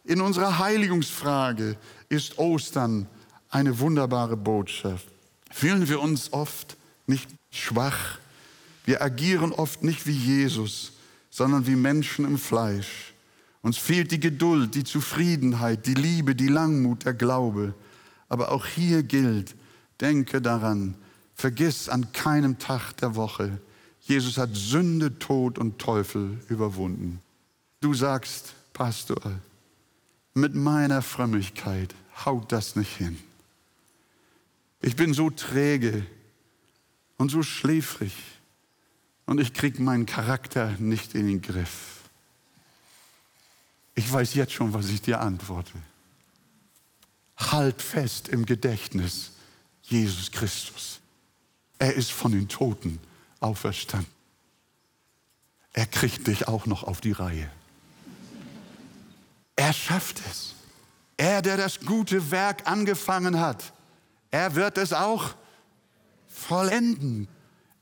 in 0.05 0.21
unserer 0.21 0.59
Heiligungsfrage 0.59 1.75
ist 2.07 2.37
Ostern 2.37 3.07
eine 3.49 3.79
wunderbare 3.79 4.37
Botschaft. 4.37 5.07
Fühlen 5.51 5.89
wir 5.89 5.99
uns 6.01 6.31
oft 6.31 6.77
nicht 7.07 7.29
schwach, 7.51 8.19
wir 8.89 9.03
agieren 9.03 9.51
oft 9.51 9.83
nicht 9.83 10.07
wie 10.07 10.17
Jesus, 10.17 10.93
sondern 11.29 11.67
wie 11.67 11.75
Menschen 11.75 12.25
im 12.25 12.39
Fleisch. 12.39 13.13
Uns 13.61 13.77
fehlt 13.77 14.11
die 14.11 14.19
Geduld, 14.19 14.73
die 14.73 14.83
Zufriedenheit, 14.83 15.85
die 15.85 15.93
Liebe, 15.93 16.33
die 16.33 16.47
Langmut, 16.47 17.05
der 17.05 17.13
Glaube. 17.13 17.75
Aber 18.29 18.51
auch 18.51 18.65
hier 18.65 19.03
gilt, 19.03 19.53
denke 20.01 20.41
daran, 20.41 20.95
vergiss 21.35 21.87
an 21.87 22.11
keinem 22.13 22.57
Tag 22.57 22.93
der 22.93 23.13
Woche, 23.13 23.59
Jesus 24.01 24.39
hat 24.39 24.55
Sünde, 24.55 25.19
Tod 25.19 25.59
und 25.59 25.77
Teufel 25.77 26.39
überwunden. 26.49 27.21
Du 27.81 27.93
sagst, 27.93 28.55
Pastor, 28.73 29.21
mit 30.33 30.55
meiner 30.55 31.03
Frömmigkeit 31.03 31.93
haut 32.25 32.51
das 32.51 32.75
nicht 32.75 32.97
hin. 32.97 33.19
Ich 34.81 34.95
bin 34.95 35.13
so 35.13 35.29
träge 35.29 36.07
und 37.17 37.29
so 37.29 37.43
schläfrig 37.43 38.13
und 39.29 39.39
ich 39.39 39.53
kriege 39.53 39.79
meinen 39.79 40.07
Charakter 40.07 40.71
nicht 40.79 41.13
in 41.13 41.27
den 41.27 41.39
Griff. 41.39 41.97
Ich 43.93 44.11
weiß 44.11 44.33
jetzt 44.33 44.53
schon, 44.53 44.73
was 44.73 44.89
ich 44.89 45.03
dir 45.03 45.21
antworte. 45.21 45.73
Halt 47.37 47.79
fest 47.79 48.27
im 48.27 48.47
Gedächtnis 48.47 49.33
Jesus 49.83 50.31
Christus. 50.31 50.99
Er 51.77 51.93
ist 51.93 52.11
von 52.11 52.31
den 52.31 52.47
Toten 52.47 52.99
auferstanden. 53.39 54.11
Er 55.73 55.85
kriegt 55.85 56.25
dich 56.25 56.47
auch 56.47 56.65
noch 56.65 56.83
auf 56.83 56.99
die 56.99 57.11
Reihe. 57.11 57.51
Er 59.55 59.73
schafft 59.73 60.21
es. 60.27 60.55
Er, 61.17 61.43
der 61.43 61.55
das 61.55 61.81
gute 61.81 62.31
Werk 62.31 62.67
angefangen 62.67 63.39
hat, 63.39 63.73
er 64.31 64.55
wird 64.55 64.79
es 64.79 64.91
auch 64.91 65.35
vollenden. 66.27 67.27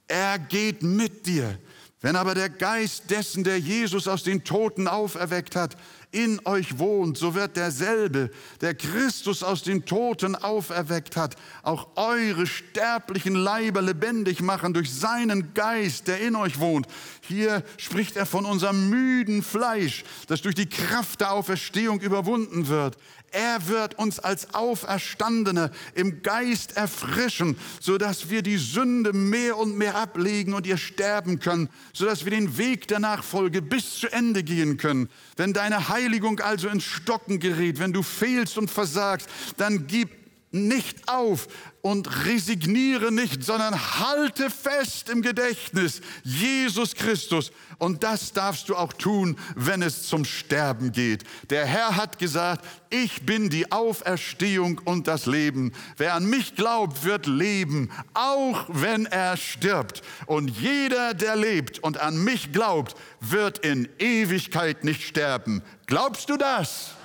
Er 0.07 0.39
geht 0.39 0.83
mit 0.83 1.25
dir. 1.25 1.59
Wenn 2.01 2.15
aber 2.15 2.35
der 2.35 2.49
Geist 2.49 3.09
dessen, 3.09 3.43
der 3.43 3.59
Jesus 3.59 4.07
aus 4.07 4.23
den 4.23 4.43
Toten 4.43 4.87
auferweckt 4.87 5.55
hat, 5.55 5.75
in 6.11 6.39
euch 6.45 6.79
wohnt, 6.79 7.17
so 7.17 7.35
wird 7.35 7.57
derselbe, 7.57 8.31
der 8.61 8.73
Christus 8.75 9.43
aus 9.43 9.63
den 9.63 9.85
Toten 9.85 10.35
auferweckt 10.35 11.17
hat, 11.17 11.35
auch 11.63 11.89
eure 11.95 12.47
sterblichen 12.47 13.35
Leiber 13.35 13.81
lebendig 13.81 14.41
machen 14.41 14.73
durch 14.73 14.91
seinen 14.93 15.53
Geist, 15.53 16.07
der 16.07 16.21
in 16.21 16.35
euch 16.35 16.59
wohnt. 16.59 16.87
Hier 17.21 17.63
spricht 17.77 18.15
er 18.15 18.25
von 18.25 18.45
unserem 18.45 18.89
müden 18.89 19.43
Fleisch, 19.43 20.05
das 20.27 20.41
durch 20.41 20.55
die 20.55 20.69
Kraft 20.69 21.19
der 21.19 21.33
Auferstehung 21.33 21.99
überwunden 21.99 22.67
wird. 22.67 22.97
Er 23.31 23.67
wird 23.67 23.99
uns 23.99 24.19
als 24.19 24.53
Auferstandene 24.53 25.71
im 25.95 26.23
Geist 26.23 26.77
erfrischen, 26.77 27.57
sodass 27.81 28.29
wir 28.29 28.41
die 28.41 28.57
Sünde 28.57 29.11
mehr 29.11 29.57
und 29.57 29.77
mehr 29.77 29.95
ablegen 29.95 30.53
und 30.53 30.65
ihr 30.65 30.77
sterben 30.77 31.39
können, 31.39 31.69
sodass 31.91 32.23
wir 32.23 32.31
den 32.31 32.57
Weg 32.57 32.87
der 32.87 32.99
Nachfolge 32.99 33.61
bis 33.61 33.99
zu 33.99 34.07
Ende 34.07 34.43
gehen 34.43 34.77
können. 34.77 35.09
Wenn 35.35 35.51
deine 35.51 35.89
Heiligung 35.97 36.39
also 36.41 36.67
ins 36.67 36.83
Stocken 36.83 37.39
gerät, 37.39 37.79
wenn 37.79 37.91
du 37.91 38.03
fehlst 38.03 38.57
und 38.57 38.69
versagst, 38.69 39.27
dann 39.57 39.87
gib 39.87 40.16
nicht 40.51 41.09
auf 41.09 41.47
und 41.81 42.25
resigniere 42.25 43.11
nicht, 43.11 43.43
sondern 43.43 43.99
halte 43.99 44.49
fest 44.49 45.09
im 45.09 45.21
Gedächtnis 45.21 46.01
Jesus 46.23 46.95
Christus. 46.95 47.51
Und 47.77 48.03
das 48.03 48.33
darfst 48.33 48.69
du 48.69 48.75
auch 48.75 48.93
tun, 48.93 49.37
wenn 49.55 49.81
es 49.81 50.07
zum 50.07 50.25
Sterben 50.25 50.91
geht. 50.91 51.23
Der 51.49 51.65
Herr 51.65 51.95
hat 51.95 52.17
gesagt, 52.17 52.65
ich 52.89 53.25
bin 53.25 53.49
die 53.49 53.71
Auferstehung 53.71 54.81
und 54.83 55.07
das 55.07 55.25
Leben. 55.25 55.73
Wer 55.97 56.13
an 56.13 56.25
mich 56.25 56.55
glaubt, 56.55 57.03
wird 57.03 57.25
leben, 57.25 57.89
auch 58.13 58.65
wenn 58.69 59.05
er 59.05 59.37
stirbt. 59.37 60.01
Und 60.25 60.49
jeder, 60.49 61.13
der 61.13 61.35
lebt 61.35 61.79
und 61.79 61.99
an 61.99 62.23
mich 62.23 62.51
glaubt, 62.51 62.95
wird 63.19 63.59
in 63.59 63.87
Ewigkeit 63.99 64.83
nicht 64.83 65.03
sterben. 65.03 65.61
Glaubst 65.85 66.29
du 66.29 66.37
das? 66.37 66.96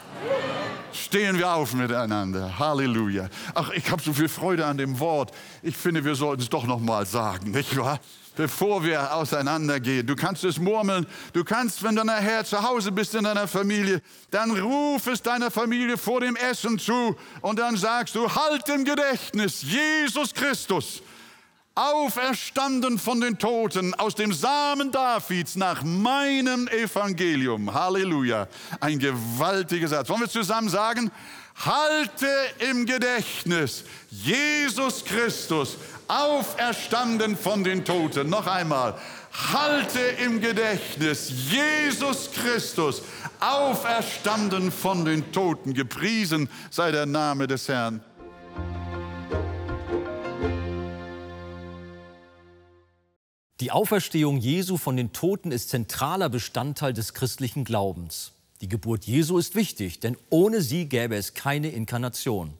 Stehen 0.92 1.38
wir 1.38 1.52
auf 1.52 1.72
miteinander. 1.74 2.58
Halleluja. 2.58 3.28
Ach, 3.54 3.70
ich 3.70 3.90
habe 3.90 4.02
so 4.02 4.12
viel 4.12 4.28
Freude 4.28 4.66
an 4.66 4.76
dem 4.76 4.98
Wort. 4.98 5.32
Ich 5.62 5.76
finde, 5.76 6.04
wir 6.04 6.14
sollten 6.14 6.42
es 6.42 6.50
doch 6.50 6.64
noch 6.64 6.80
mal 6.80 7.06
sagen, 7.06 7.50
nicht 7.50 7.76
wahr? 7.76 7.98
Bevor 8.34 8.82
wir 8.82 9.14
auseinandergehen. 9.14 10.06
Du 10.06 10.16
kannst 10.16 10.42
es 10.44 10.58
murmeln. 10.58 11.06
Du 11.34 11.44
kannst, 11.44 11.82
wenn 11.82 11.96
du 11.96 12.04
nachher 12.04 12.44
zu 12.44 12.62
Hause 12.62 12.92
bist 12.92 13.14
in 13.14 13.24
deiner 13.24 13.46
Familie, 13.46 14.00
dann 14.30 14.50
ruf 14.58 15.06
es 15.06 15.20
deiner 15.20 15.50
Familie 15.50 15.98
vor 15.98 16.20
dem 16.20 16.36
Essen 16.36 16.78
zu 16.78 17.14
und 17.42 17.58
dann 17.58 17.76
sagst 17.76 18.14
du, 18.14 18.34
halt 18.34 18.66
im 18.70 18.84
Gedächtnis 18.84 19.62
Jesus 19.62 20.32
Christus 20.32 21.02
auferstanden 21.74 22.98
von 22.98 23.20
den 23.20 23.38
Toten 23.38 23.94
aus 23.94 24.14
dem 24.14 24.32
Samen 24.32 24.90
Davids 24.90 25.56
nach 25.56 25.82
meinem 25.82 26.68
Evangelium. 26.68 27.72
Halleluja. 27.72 28.46
Ein 28.80 28.98
gewaltiger 28.98 29.88
Satz. 29.88 30.08
Wollen 30.08 30.20
wir 30.20 30.28
zusammen 30.28 30.68
sagen? 30.68 31.10
Halte 31.54 32.28
im 32.70 32.86
Gedächtnis 32.86 33.84
Jesus 34.10 35.04
Christus, 35.04 35.76
auferstanden 36.08 37.36
von 37.36 37.62
den 37.62 37.84
Toten. 37.84 38.28
Noch 38.28 38.46
einmal. 38.46 38.94
Halte 39.52 40.00
im 40.24 40.40
Gedächtnis 40.40 41.32
Jesus 41.50 42.30
Christus, 42.32 43.02
auferstanden 43.40 44.70
von 44.70 45.04
den 45.04 45.32
Toten. 45.32 45.72
Gepriesen 45.72 46.50
sei 46.70 46.90
der 46.90 47.06
Name 47.06 47.46
des 47.46 47.68
Herrn. 47.68 48.02
Die 53.62 53.70
Auferstehung 53.70 54.38
Jesu 54.38 54.76
von 54.76 54.96
den 54.96 55.12
Toten 55.12 55.52
ist 55.52 55.68
zentraler 55.68 56.28
Bestandteil 56.28 56.92
des 56.92 57.14
christlichen 57.14 57.62
Glaubens. 57.62 58.32
Die 58.60 58.68
Geburt 58.68 59.04
Jesu 59.04 59.38
ist 59.38 59.54
wichtig, 59.54 60.00
denn 60.00 60.16
ohne 60.30 60.62
sie 60.62 60.88
gäbe 60.88 61.14
es 61.14 61.34
keine 61.34 61.68
Inkarnation. 61.68 62.54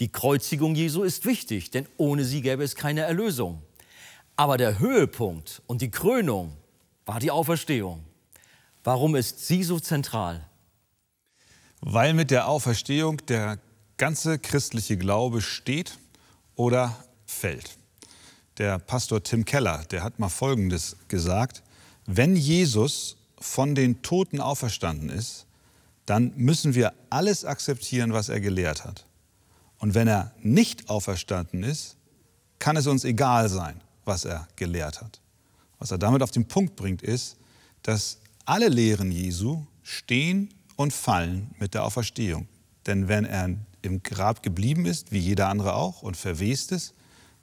Die 0.00 0.08
Kreuzigung 0.08 0.74
Jesu 0.74 1.04
ist 1.04 1.26
wichtig, 1.26 1.70
denn 1.70 1.86
ohne 1.96 2.24
sie 2.24 2.42
gäbe 2.42 2.64
es 2.64 2.74
keine 2.74 3.02
Erlösung. 3.02 3.62
Aber 4.34 4.56
der 4.56 4.80
Höhepunkt 4.80 5.62
und 5.68 5.80
die 5.80 5.92
Krönung 5.92 6.56
war 7.04 7.20
die 7.20 7.30
Auferstehung. 7.30 8.02
Warum 8.82 9.14
ist 9.14 9.46
sie 9.46 9.62
so 9.62 9.78
zentral? 9.78 10.44
Weil 11.82 12.14
mit 12.14 12.32
der 12.32 12.48
Auferstehung 12.48 13.24
der 13.26 13.60
ganze 13.96 14.40
christliche 14.40 14.96
Glaube 14.96 15.40
steht 15.40 15.96
oder 16.56 16.96
fällt 17.26 17.78
der 18.58 18.78
Pastor 18.78 19.22
Tim 19.22 19.44
Keller, 19.44 19.84
der 19.90 20.02
hat 20.02 20.18
mal 20.18 20.28
Folgendes 20.28 20.96
gesagt. 21.08 21.62
Wenn 22.06 22.36
Jesus 22.36 23.16
von 23.38 23.74
den 23.74 24.02
Toten 24.02 24.40
auferstanden 24.40 25.10
ist, 25.10 25.46
dann 26.06 26.32
müssen 26.36 26.74
wir 26.74 26.94
alles 27.10 27.44
akzeptieren, 27.44 28.12
was 28.12 28.28
er 28.28 28.40
gelehrt 28.40 28.84
hat. 28.84 29.04
Und 29.78 29.94
wenn 29.94 30.08
er 30.08 30.32
nicht 30.40 30.88
auferstanden 30.88 31.62
ist, 31.62 31.96
kann 32.58 32.76
es 32.76 32.86
uns 32.86 33.04
egal 33.04 33.48
sein, 33.48 33.80
was 34.04 34.24
er 34.24 34.48
gelehrt 34.56 35.02
hat. 35.02 35.20
Was 35.78 35.90
er 35.90 35.98
damit 35.98 36.22
auf 36.22 36.30
den 36.30 36.48
Punkt 36.48 36.76
bringt, 36.76 37.02
ist, 37.02 37.36
dass 37.82 38.18
alle 38.46 38.68
Lehren 38.68 39.10
Jesu 39.10 39.64
stehen 39.82 40.54
und 40.76 40.92
fallen 40.92 41.54
mit 41.58 41.74
der 41.74 41.84
Auferstehung. 41.84 42.48
Denn 42.86 43.08
wenn 43.08 43.24
er 43.24 43.50
im 43.82 44.02
Grab 44.02 44.42
geblieben 44.42 44.86
ist, 44.86 45.12
wie 45.12 45.18
jeder 45.18 45.48
andere 45.48 45.74
auch, 45.74 46.02
und 46.02 46.16
verwest 46.16 46.72
ist, 46.72 46.94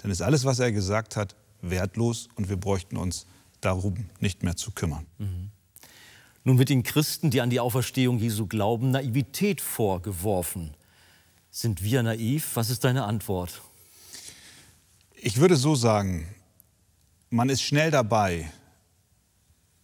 dann 0.04 0.12
ist 0.12 0.22
alles, 0.22 0.44
was 0.44 0.60
er 0.60 0.72
gesagt 0.74 1.16
hat, 1.16 1.36
wertlos 1.62 2.28
und 2.36 2.50
wir 2.50 2.58
bräuchten 2.58 2.98
uns 2.98 3.26
darum 3.62 4.10
nicht 4.20 4.44
mehr 4.44 4.58
zu 4.58 4.72
kümmern. 4.72 5.06
Mhm. 5.18 5.50
Nun 6.44 6.60
wird 6.60 6.68
den 6.68 6.84
Christen, 6.84 7.30
die 7.30 7.40
an 7.40 7.50
die 7.50 7.62
Auferstehung 7.62 8.20
Jesu 8.20 8.46
glauben, 8.46 8.92
Naivität 8.92 9.62
vorgeworfen. 9.62 10.74
Sind 11.52 11.84
wir 11.84 12.04
naiv? 12.04 12.52
Was 12.56 12.70
ist 12.70 12.84
deine 12.84 13.06
Antwort? 13.06 13.62
Ich 15.16 15.38
würde 15.38 15.56
so 15.56 15.74
sagen, 15.74 16.28
man 17.30 17.48
ist 17.48 17.62
schnell 17.62 17.90
dabei 17.90 18.52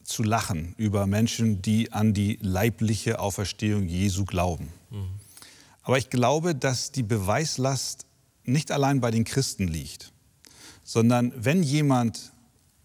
zu 0.04 0.22
lachen 0.22 0.74
über 0.76 1.08
Menschen, 1.08 1.62
die 1.62 1.94
an 1.94 2.14
die 2.14 2.38
leibliche 2.42 3.22
Auferstehung 3.22 3.88
Jesu 3.88 4.26
glauben. 4.26 4.74
Mhm. 4.90 5.12
Aber 5.84 5.98
ich 5.98 6.10
glaube, 6.10 6.56
dass 6.56 6.92
die 6.92 7.04
Beweislast 7.04 8.06
nicht 8.50 8.72
allein 8.72 9.00
bei 9.00 9.12
den 9.12 9.24
Christen 9.24 9.68
liegt, 9.68 10.12
sondern 10.84 11.32
wenn 11.36 11.64
jemand 11.64 12.32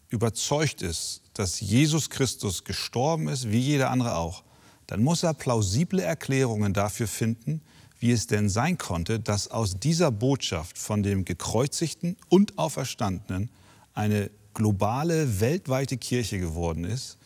überzeugt 0.08 0.82
ist, 0.82 1.22
dass 1.34 1.60
Jesus 1.60 2.10
Christus 2.10 2.64
gestorben 2.64 3.28
ist, 3.28 3.50
wie 3.50 3.58
jeder 3.58 3.90
andere 3.90 4.16
auch, 4.16 4.44
dann 4.86 5.02
muss 5.02 5.22
er 5.22 5.34
plausible 5.34 6.02
Erklärungen 6.02 6.72
dafür 6.72 7.08
finden, 7.08 7.60
wie 7.98 8.12
es 8.12 8.26
denn 8.26 8.48
sein 8.48 8.78
konnte, 8.78 9.18
dass 9.18 9.48
aus 9.48 9.80
dieser 9.80 10.10
Botschaft 10.10 10.78
von 10.78 11.02
dem 11.02 11.24
gekreuzigten 11.24 12.16
und 12.28 12.58
auferstandenen 12.58 13.50
eine 13.94 14.30
globale, 14.52 15.40
weltweite 15.40 15.96
Kirche 15.96 16.38
geworden 16.38 16.84
ist, 16.84 17.18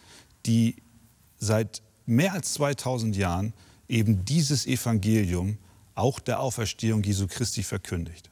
die 0.46 0.77
seit 1.38 1.83
mehr 2.07 2.33
als 2.33 2.55
2000 2.55 3.16
Jahren 3.16 3.53
eben 3.88 4.24
dieses 4.24 4.66
Evangelium 4.66 5.59
auch 5.94 6.20
der 6.20 6.40
Auferstehung 6.40 7.03
Jesu 7.03 7.27
Christi 7.27 7.62
verkündigt. 7.62 8.28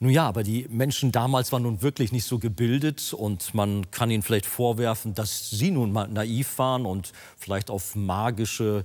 Nun 0.00 0.10
ja, 0.10 0.26
aber 0.26 0.42
die 0.42 0.66
Menschen 0.68 1.12
damals 1.12 1.52
waren 1.52 1.62
nun 1.62 1.80
wirklich 1.80 2.12
nicht 2.12 2.24
so 2.24 2.38
gebildet 2.38 3.12
und 3.12 3.54
man 3.54 3.90
kann 3.90 4.10
ihnen 4.10 4.22
vielleicht 4.22 4.46
vorwerfen, 4.46 5.14
dass 5.14 5.50
sie 5.50 5.70
nun 5.70 5.92
mal 5.92 6.08
naiv 6.08 6.58
waren 6.58 6.84
und 6.84 7.12
vielleicht 7.38 7.70
auf 7.70 7.94
magische 7.94 8.84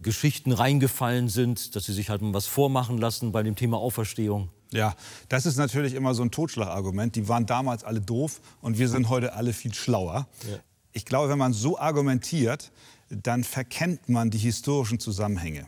Geschichten 0.00 0.52
reingefallen 0.52 1.28
sind, 1.28 1.74
dass 1.74 1.84
sie 1.84 1.92
sich 1.92 2.10
halt 2.10 2.22
mal 2.22 2.34
was 2.34 2.46
vormachen 2.46 2.98
lassen 2.98 3.32
bei 3.32 3.42
dem 3.42 3.56
Thema 3.56 3.78
Auferstehung. 3.78 4.50
Ja, 4.72 4.94
das 5.28 5.46
ist 5.46 5.56
natürlich 5.56 5.94
immer 5.94 6.14
so 6.14 6.22
ein 6.22 6.30
Totschlagargument. 6.30 7.14
Die 7.14 7.28
waren 7.28 7.46
damals 7.46 7.84
alle 7.84 8.00
doof 8.00 8.40
und 8.60 8.78
wir 8.78 8.88
sind 8.88 9.08
heute 9.08 9.32
alle 9.34 9.52
viel 9.52 9.72
schlauer. 9.72 10.26
Ja. 10.50 10.58
Ich 10.92 11.04
glaube, 11.04 11.28
wenn 11.28 11.38
man 11.38 11.52
so 11.52 11.78
argumentiert, 11.78 12.72
dann 13.08 13.44
verkennt 13.44 14.08
man 14.08 14.30
die 14.30 14.38
historischen 14.38 14.98
Zusammenhänge. 14.98 15.66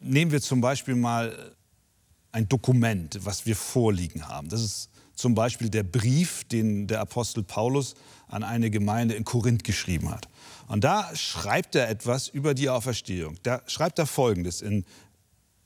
Nehmen 0.00 0.32
wir 0.32 0.40
zum 0.40 0.60
Beispiel 0.60 0.96
mal 0.96 1.54
ein 2.32 2.48
Dokument, 2.48 3.18
was 3.22 3.46
wir 3.46 3.54
vorliegen 3.54 4.26
haben. 4.28 4.48
Das 4.48 4.62
ist 4.62 4.90
zum 5.14 5.34
Beispiel 5.34 5.68
der 5.68 5.82
Brief, 5.82 6.44
den 6.44 6.86
der 6.86 7.00
Apostel 7.00 7.42
Paulus 7.42 7.94
an 8.28 8.42
eine 8.42 8.70
Gemeinde 8.70 9.14
in 9.14 9.24
Korinth 9.24 9.62
geschrieben 9.62 10.10
hat. 10.10 10.28
Und 10.66 10.84
da 10.84 11.14
schreibt 11.14 11.74
er 11.74 11.88
etwas 11.88 12.28
über 12.28 12.54
die 12.54 12.70
Auferstehung. 12.70 13.36
Da 13.42 13.62
schreibt 13.66 13.98
er 13.98 14.06
Folgendes 14.06 14.62
in 14.62 14.84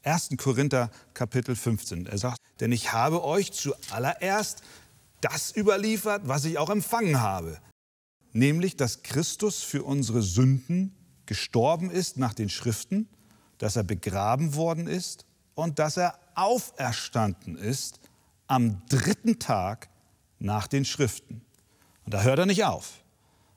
1. 0.02 0.30
Korinther 0.36 0.90
Kapitel 1.14 1.54
15. 1.54 2.06
Er 2.06 2.18
sagt, 2.18 2.40
denn 2.60 2.72
ich 2.72 2.92
habe 2.92 3.24
euch 3.24 3.52
zuallererst 3.52 4.62
das 5.20 5.54
überliefert, 5.56 6.22
was 6.26 6.44
ich 6.44 6.58
auch 6.58 6.70
empfangen 6.70 7.20
habe, 7.20 7.58
nämlich, 8.32 8.76
dass 8.76 9.02
Christus 9.02 9.62
für 9.62 9.82
unsere 9.82 10.22
Sünden 10.22 10.94
gestorben 11.26 11.90
ist 11.90 12.18
nach 12.18 12.34
den 12.34 12.48
Schriften, 12.48 13.08
dass 13.58 13.76
er 13.76 13.84
begraben 13.84 14.54
worden 14.54 14.86
ist 14.86 15.24
und 15.54 15.78
dass 15.78 15.96
er 15.96 16.18
auferstanden 16.36 17.56
ist 17.56 18.00
am 18.46 18.82
dritten 18.88 19.38
Tag 19.38 19.88
nach 20.38 20.66
den 20.66 20.84
Schriften. 20.84 21.42
Und 22.04 22.14
da 22.14 22.22
hört 22.22 22.38
er 22.38 22.46
nicht 22.46 22.64
auf, 22.64 23.02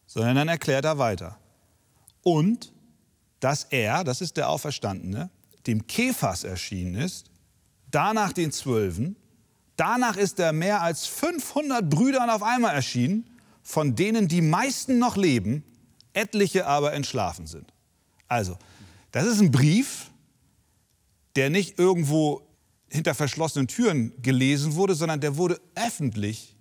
sondern 0.08 0.36
dann 0.36 0.48
erklärt 0.48 0.86
er 0.86 0.98
weiter. 0.98 1.38
Und 2.24 2.74
dass 3.40 3.66
er, 3.66 4.04
das 4.04 4.22
ist 4.22 4.38
der 4.38 4.50
Auferstandene, 4.50 5.30
dem 5.68 5.86
Kephas 5.88 6.44
erschienen 6.44 6.96
ist, 6.96 7.30
danach 7.92 8.34
den 8.34 8.52
Zwölfen, 8.52 9.16
danach 9.76 10.18
ist 10.18 10.40
er 10.40 10.52
mehr 10.52 10.82
als 10.82 11.06
500 11.06 11.90
Brüdern 11.90 12.30
auf 12.30 12.44
einmal 12.44 12.74
erschienen, 12.74 13.30
von 13.62 13.96
denen 13.96 14.28
die 14.28 14.42
meisten 14.42 15.00
noch 15.00 15.16
leben, 15.16 15.64
etliche 16.14 16.66
aber 16.66 16.94
entschlafen 16.94 17.46
sind. 17.46 17.72
Also, 18.28 18.58
das 19.12 19.26
ist 19.26 19.40
ein 19.40 19.52
Brief, 19.52 20.10
der 21.36 21.50
nicht 21.50 21.78
irgendwo 21.80 22.49
hinter 22.92 23.14
verschlossenen 23.16 23.68
Türen 23.68 24.14
gelesen 24.22 24.76
wurde, 24.76 24.96
sondern 24.96 25.22
der 25.22 25.38
wurde 25.38 25.60
öffentlich 25.76 26.56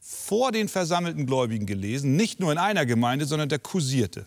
vor 0.00 0.52
den 0.52 0.68
versammelten 0.68 1.26
Gläubigen 1.26 1.66
gelesen, 1.66 2.16
nicht 2.16 2.40
nur 2.40 2.52
in 2.52 2.58
einer 2.58 2.86
Gemeinde, 2.86 3.24
sondern 3.24 3.48
der 3.48 3.58
kursierte. 3.58 4.26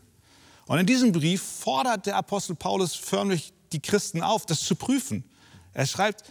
Und 0.67 0.79
in 0.79 0.85
diesem 0.85 1.11
Brief 1.11 1.41
fordert 1.41 2.05
der 2.05 2.15
Apostel 2.15 2.55
Paulus 2.55 2.95
förmlich 2.95 3.53
die 3.71 3.81
Christen 3.81 4.21
auf, 4.21 4.45
das 4.45 4.61
zu 4.61 4.75
prüfen. 4.75 5.23
Er 5.73 5.85
schreibt, 5.85 6.23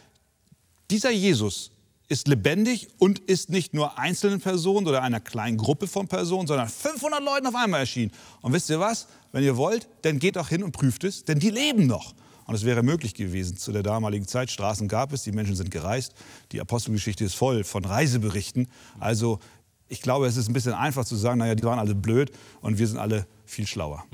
dieser 0.91 1.11
Jesus 1.11 1.71
ist 2.09 2.29
lebendig 2.29 2.89
und 2.99 3.19
ist 3.21 3.49
nicht 3.49 3.75
nur 3.75 3.99
einzelnen 3.99 4.41
Personen 4.41 4.87
oder 4.87 5.03
einer 5.03 5.21
kleinen 5.21 5.57
Gruppe 5.57 5.87
von 5.87 6.07
Personen, 6.07 6.47
sondern 6.47 6.69
500 6.69 7.23
Leuten 7.23 7.47
auf 7.47 7.55
einmal 7.55 7.81
erschienen. 7.81 8.13
Und 8.43 8.53
wisst 8.53 8.71
ihr 8.71 8.81
was? 8.81 9.07
Wenn 9.33 9.43
ihr 9.43 9.57
wollt, 9.57 9.89
dann 10.03 10.19
geht 10.19 10.37
auch 10.37 10.49
hin 10.49 10.63
und 10.63 10.73
prüft 10.73 11.05
es, 11.05 11.25
denn 11.25 11.39
die 11.39 11.51
leben 11.51 11.87
noch. 11.87 12.15
Und 12.47 12.55
es 12.55 12.65
wäre 12.65 12.83
möglich 12.83 13.15
gewesen 13.15 13.57
zu 13.57 13.73
der 13.73 13.83
damaligen 13.83 14.27
Zeit. 14.27 14.51
Straßen 14.51 14.89
gab 14.89 15.13
es, 15.13 15.23
die 15.23 15.33
Menschen 15.33 15.57
sind 15.57 15.71
gereist. 15.71 16.15
Die 16.53 16.61
Apostelgeschichte 16.61 17.25
ist 17.25 17.35
voll 17.35 17.65
von 17.65 17.85
Reiseberichten. 17.85 18.69
Also 19.01 19.41
ich 19.89 20.03
glaube, 20.03 20.27
es 20.27 20.37
ist 20.37 20.49
ein 20.49 20.53
bisschen 20.53 20.75
einfach 20.75 21.05
zu 21.05 21.17
sagen, 21.17 21.39
naja, 21.39 21.55
die 21.55 21.63
waren 21.63 21.79
alle 21.79 21.95
blöd 21.95 22.33
und 22.61 22.79
wir 22.79 22.87
sind 22.87 22.99
alle 22.99 23.27
viel 23.47 23.67
schlauer. 23.67 24.05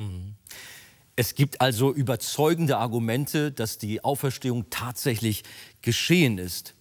Es 1.17 1.35
gibt 1.35 1.61
also 1.61 1.93
überzeugende 1.93 2.79
Argumente, 2.79 3.53
dass 3.53 3.79
die 3.79 4.03
Auferstehung 4.03 4.71
tatsächlich 4.71 5.43
geschehen 5.83 6.39
ist. 6.39 6.75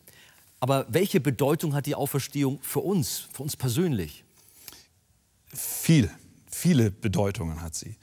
Aber 0.59 0.85
welche 0.89 1.19
Bedeutung 1.19 1.73
hat 1.73 1.85
die 1.85 1.95
Auferstehung 1.95 2.59
für 2.62 2.79
uns, 2.79 3.27
für 3.31 3.43
uns 3.43 3.55
persönlich? 3.55 4.23
Viel, 5.47 6.12
viele 6.49 6.91
Bedeutungen 6.91 7.62
hat 7.62 7.75
sie. 7.75 7.95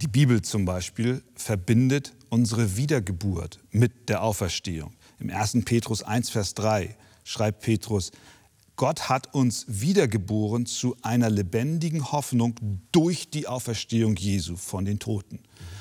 Die 0.00 0.08
Bibel 0.08 0.42
zum 0.42 0.64
Beispiel 0.64 1.22
verbindet 1.34 2.12
unsere 2.32 2.78
Wiedergeburt 2.78 3.58
mit 3.72 4.08
der 4.08 4.22
Auferstehung. 4.22 4.94
Im 5.18 5.28
1. 5.28 5.66
Petrus 5.66 6.02
1, 6.02 6.30
Vers 6.30 6.54
3 6.54 6.96
schreibt 7.24 7.60
Petrus, 7.60 8.10
Gott 8.76 9.10
hat 9.10 9.34
uns 9.34 9.66
wiedergeboren 9.68 10.64
zu 10.64 10.96
einer 11.02 11.28
lebendigen 11.28 12.10
Hoffnung 12.10 12.54
durch 12.90 13.28
die 13.28 13.46
Auferstehung 13.46 14.16
Jesu 14.16 14.56
von 14.56 14.86
den 14.86 14.98
Toten. 14.98 15.40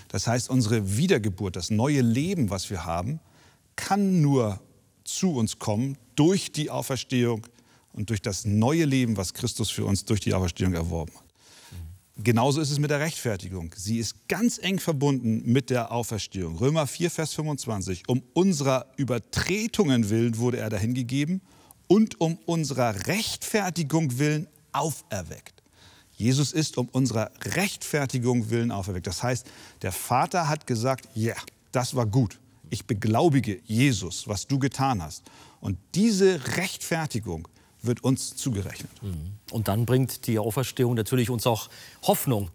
Das 0.10 0.28
heißt, 0.28 0.50
unsere 0.50 0.98
Wiedergeburt, 0.98 1.56
das 1.56 1.70
neue 1.70 2.02
Leben, 2.02 2.50
was 2.50 2.70
wir 2.70 2.84
haben, 2.84 3.22
kann 3.78 4.22
nur 4.22 4.60
zu 5.06 5.34
uns 5.34 5.58
kommen 5.58 5.98
durch 6.18 6.52
die 6.52 6.70
Auferstehung 6.70 7.48
und 7.94 8.10
durch 8.10 8.22
das 8.22 8.44
neue 8.44 8.84
Leben, 8.84 9.16
was 9.16 9.34
Christus 9.34 9.70
für 9.70 9.86
uns 9.86 10.04
durch 10.04 10.20
die 10.20 10.34
Auferstehung 10.34 10.74
erworben 10.74 11.14
hat. 11.16 11.31
Genauso 12.18 12.60
ist 12.62 12.72
es 12.72 12.80
mit 12.80 12.92
der 12.92 13.00
Rechtfertigung. 13.00 13.74
Sie 13.76 13.98
ist 13.98 14.28
ganz 14.28 14.58
eng 14.58 14.80
verbunden 14.80 15.44
mit 15.46 15.70
der 15.70 15.92
Auferstehung. 15.92 16.58
Römer 16.58 16.86
4, 16.86 17.10
Vers 17.10 17.34
25. 17.34 18.04
Um 18.08 18.22
unserer 18.34 18.88
Übertretungen 18.98 20.10
willen 20.10 20.38
wurde 20.38 20.58
er 20.58 20.70
dahingegeben 20.70 21.42
und 21.88 22.20
um 22.20 22.38
unserer 22.46 23.08
Rechtfertigung 23.08 24.20
willen 24.20 24.48
auferweckt. 24.72 25.64
Jesus 26.12 26.52
ist 26.52 26.78
um 26.78 26.88
unserer 26.90 27.32
Rechtfertigung 27.44 28.50
willen 28.50 28.72
auferweckt. 28.72 29.08
Das 29.08 29.24
heißt, 29.24 29.48
der 29.82 29.92
Vater 29.92 30.48
hat 30.48 30.68
gesagt, 30.68 31.08
ja, 31.16 31.34
yeah, 31.34 31.42
das 31.72 31.96
war 31.96 32.06
gut. 32.06 32.40
Ich 32.70 32.86
beglaubige 32.86 33.60
Jesus, 33.66 34.28
was 34.28 34.48
du 34.48 34.60
getan 34.60 35.02
hast. 35.02 35.24
Und 35.60 35.78
diese 35.96 36.58
Rechtfertigung 36.58 37.48
wird 37.82 38.04
uns 38.04 38.36
zugerechnet. 38.36 38.92
Mhm. 39.02 39.34
Und 39.52 39.68
dann 39.68 39.86
bringt 39.86 40.28
die 40.28 40.40
Auferstehung 40.40 40.96
natürlich 40.96 41.30
uns 41.30 41.48
auch 41.48 41.70
Hoffnung. 42.04 42.50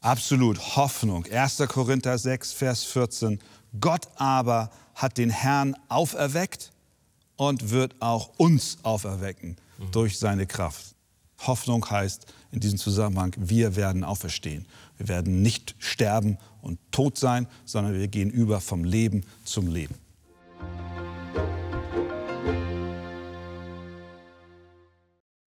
Absolut, 0.00 0.76
Hoffnung. 0.76 1.26
1. 1.26 1.58
Korinther 1.68 2.18
6, 2.18 2.52
Vers 2.52 2.84
14. 2.84 3.38
Gott 3.80 4.08
aber 4.16 4.70
hat 4.94 5.18
den 5.18 5.30
Herrn 5.30 5.76
auferweckt 5.88 6.72
und 7.36 7.70
wird 7.70 7.94
auch 8.00 8.30
uns 8.36 8.78
auferwecken 8.82 9.56
mhm. 9.78 9.90
durch 9.92 10.18
seine 10.18 10.46
Kraft. 10.46 10.94
Hoffnung 11.46 11.88
heißt 11.88 12.26
in 12.52 12.60
diesem 12.60 12.78
Zusammenhang, 12.78 13.34
wir 13.38 13.76
werden 13.76 14.04
auferstehen. 14.04 14.66
Wir 14.96 15.08
werden 15.08 15.42
nicht 15.42 15.74
sterben 15.78 16.38
und 16.60 16.78
tot 16.92 17.18
sein, 17.18 17.48
sondern 17.64 17.94
wir 17.94 18.08
gehen 18.08 18.30
über 18.30 18.60
vom 18.60 18.84
Leben 18.84 19.24
zum 19.44 19.68
Leben. 19.68 19.94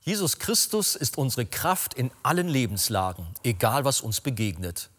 Jesus 0.04 0.38
Christus 0.38 0.94
ist 0.96 1.18
unsere 1.18 1.46
Kraft 1.46 1.94
in 1.94 2.10
allen 2.22 2.48
Lebenslagen, 2.48 3.26
egal 3.42 3.84
was 3.84 4.00
uns 4.00 4.20
begegnet 4.20 4.90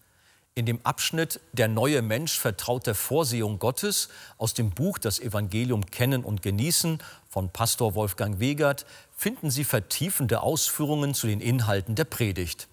in 0.56 0.66
dem 0.66 0.80
Abschnitt 0.84 1.42
Der 1.52 1.68
neue 1.68 2.02
Mensch 2.02 2.40
vertraut 2.40 2.88
der 2.88 2.96
Vorsehung 2.96 3.60
Gottes 3.60 4.10
aus 4.38 4.54
dem 4.54 4.72
Buch 4.72 4.98
Das 4.98 5.20
Evangelium 5.20 5.86
Kennen 5.86 6.24
und 6.24 6.42
Genießen 6.42 7.00
von 7.30 7.50
Pastor 7.50 7.94
Wolfgang 7.94 8.40
Wegert 8.40 8.86
finden 9.16 9.52
Sie 9.52 9.66
vertiefende 9.66 10.42
Ausführungen 10.42 11.14
zu 11.14 11.28
den 11.28 11.42
Inhalten 11.42 11.96
der 11.96 12.06
Predigt. 12.06 12.70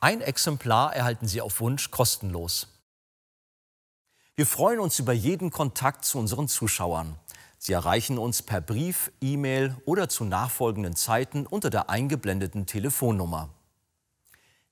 Ein 0.00 0.20
Exemplar 0.20 0.94
erhalten 0.94 1.26
Sie 1.26 1.40
auf 1.40 1.60
Wunsch 1.60 1.90
kostenlos. 1.90 2.68
Wir 4.36 4.46
freuen 4.46 4.78
uns 4.78 5.00
über 5.00 5.12
jeden 5.12 5.50
Kontakt 5.50 6.04
zu 6.04 6.18
unseren 6.18 6.46
Zuschauern. 6.46 7.16
Sie 7.58 7.72
erreichen 7.72 8.18
uns 8.18 8.42
per 8.42 8.60
Brief, 8.60 9.10
E-Mail 9.20 9.76
oder 9.84 10.08
zu 10.08 10.24
nachfolgenden 10.24 10.94
Zeiten 10.94 11.46
unter 11.46 11.70
der 11.70 11.90
eingeblendeten 11.90 12.66
Telefonnummer. 12.66 13.50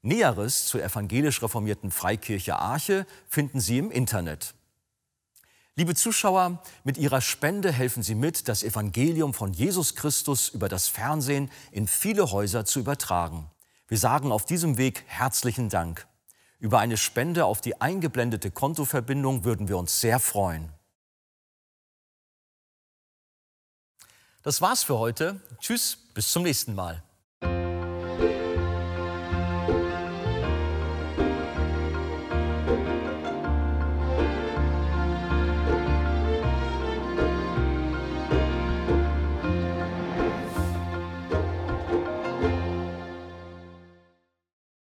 Näheres 0.03 0.67
zur 0.67 0.83
evangelisch 0.83 1.43
reformierten 1.43 1.91
Freikirche 1.91 2.57
Arche 2.57 3.07
finden 3.29 3.61
Sie 3.61 3.79
im 3.79 3.91
Internet. 3.91 4.55
Liebe 5.75 5.95
Zuschauer, 5.95 6.63
mit 6.85 6.97
Ihrer 6.97 7.21
Spende 7.21 7.73
helfen 7.73 8.03
Sie 8.03 8.15
mit, 8.15 8.49
das 8.49 8.63
Evangelium 8.63 9.35
von 9.35 9.53
Jesus 9.53 9.95
Christus 9.95 10.49
über 10.49 10.69
das 10.69 10.87
Fernsehen 10.87 11.51
in 11.73 11.89
viele 11.89 12.31
Häuser 12.31 12.65
zu 12.65 12.79
übertragen. 12.79 13.51
Wir 13.89 13.99
sagen 13.99 14.33
auf 14.33 14.47
diesem 14.47 14.79
Weg 14.79 15.03
herzlichen 15.07 15.69
Dank. 15.69 16.07
Über 16.61 16.79
eine 16.79 16.97
Spende 16.97 17.45
auf 17.45 17.61
die 17.61 17.81
eingeblendete 17.81 18.51
Kontoverbindung 18.51 19.45
würden 19.45 19.69
wir 19.69 19.77
uns 19.77 20.01
sehr 20.01 20.19
freuen. 20.19 20.76
Das 24.47 24.63
war's 24.63 24.85
für 24.85 24.97
heute. 24.97 25.41
Tschüss, 25.59 25.99
bis 26.15 26.31
zum 26.31 26.45
nächsten 26.45 26.77
Mal. 26.77 27.03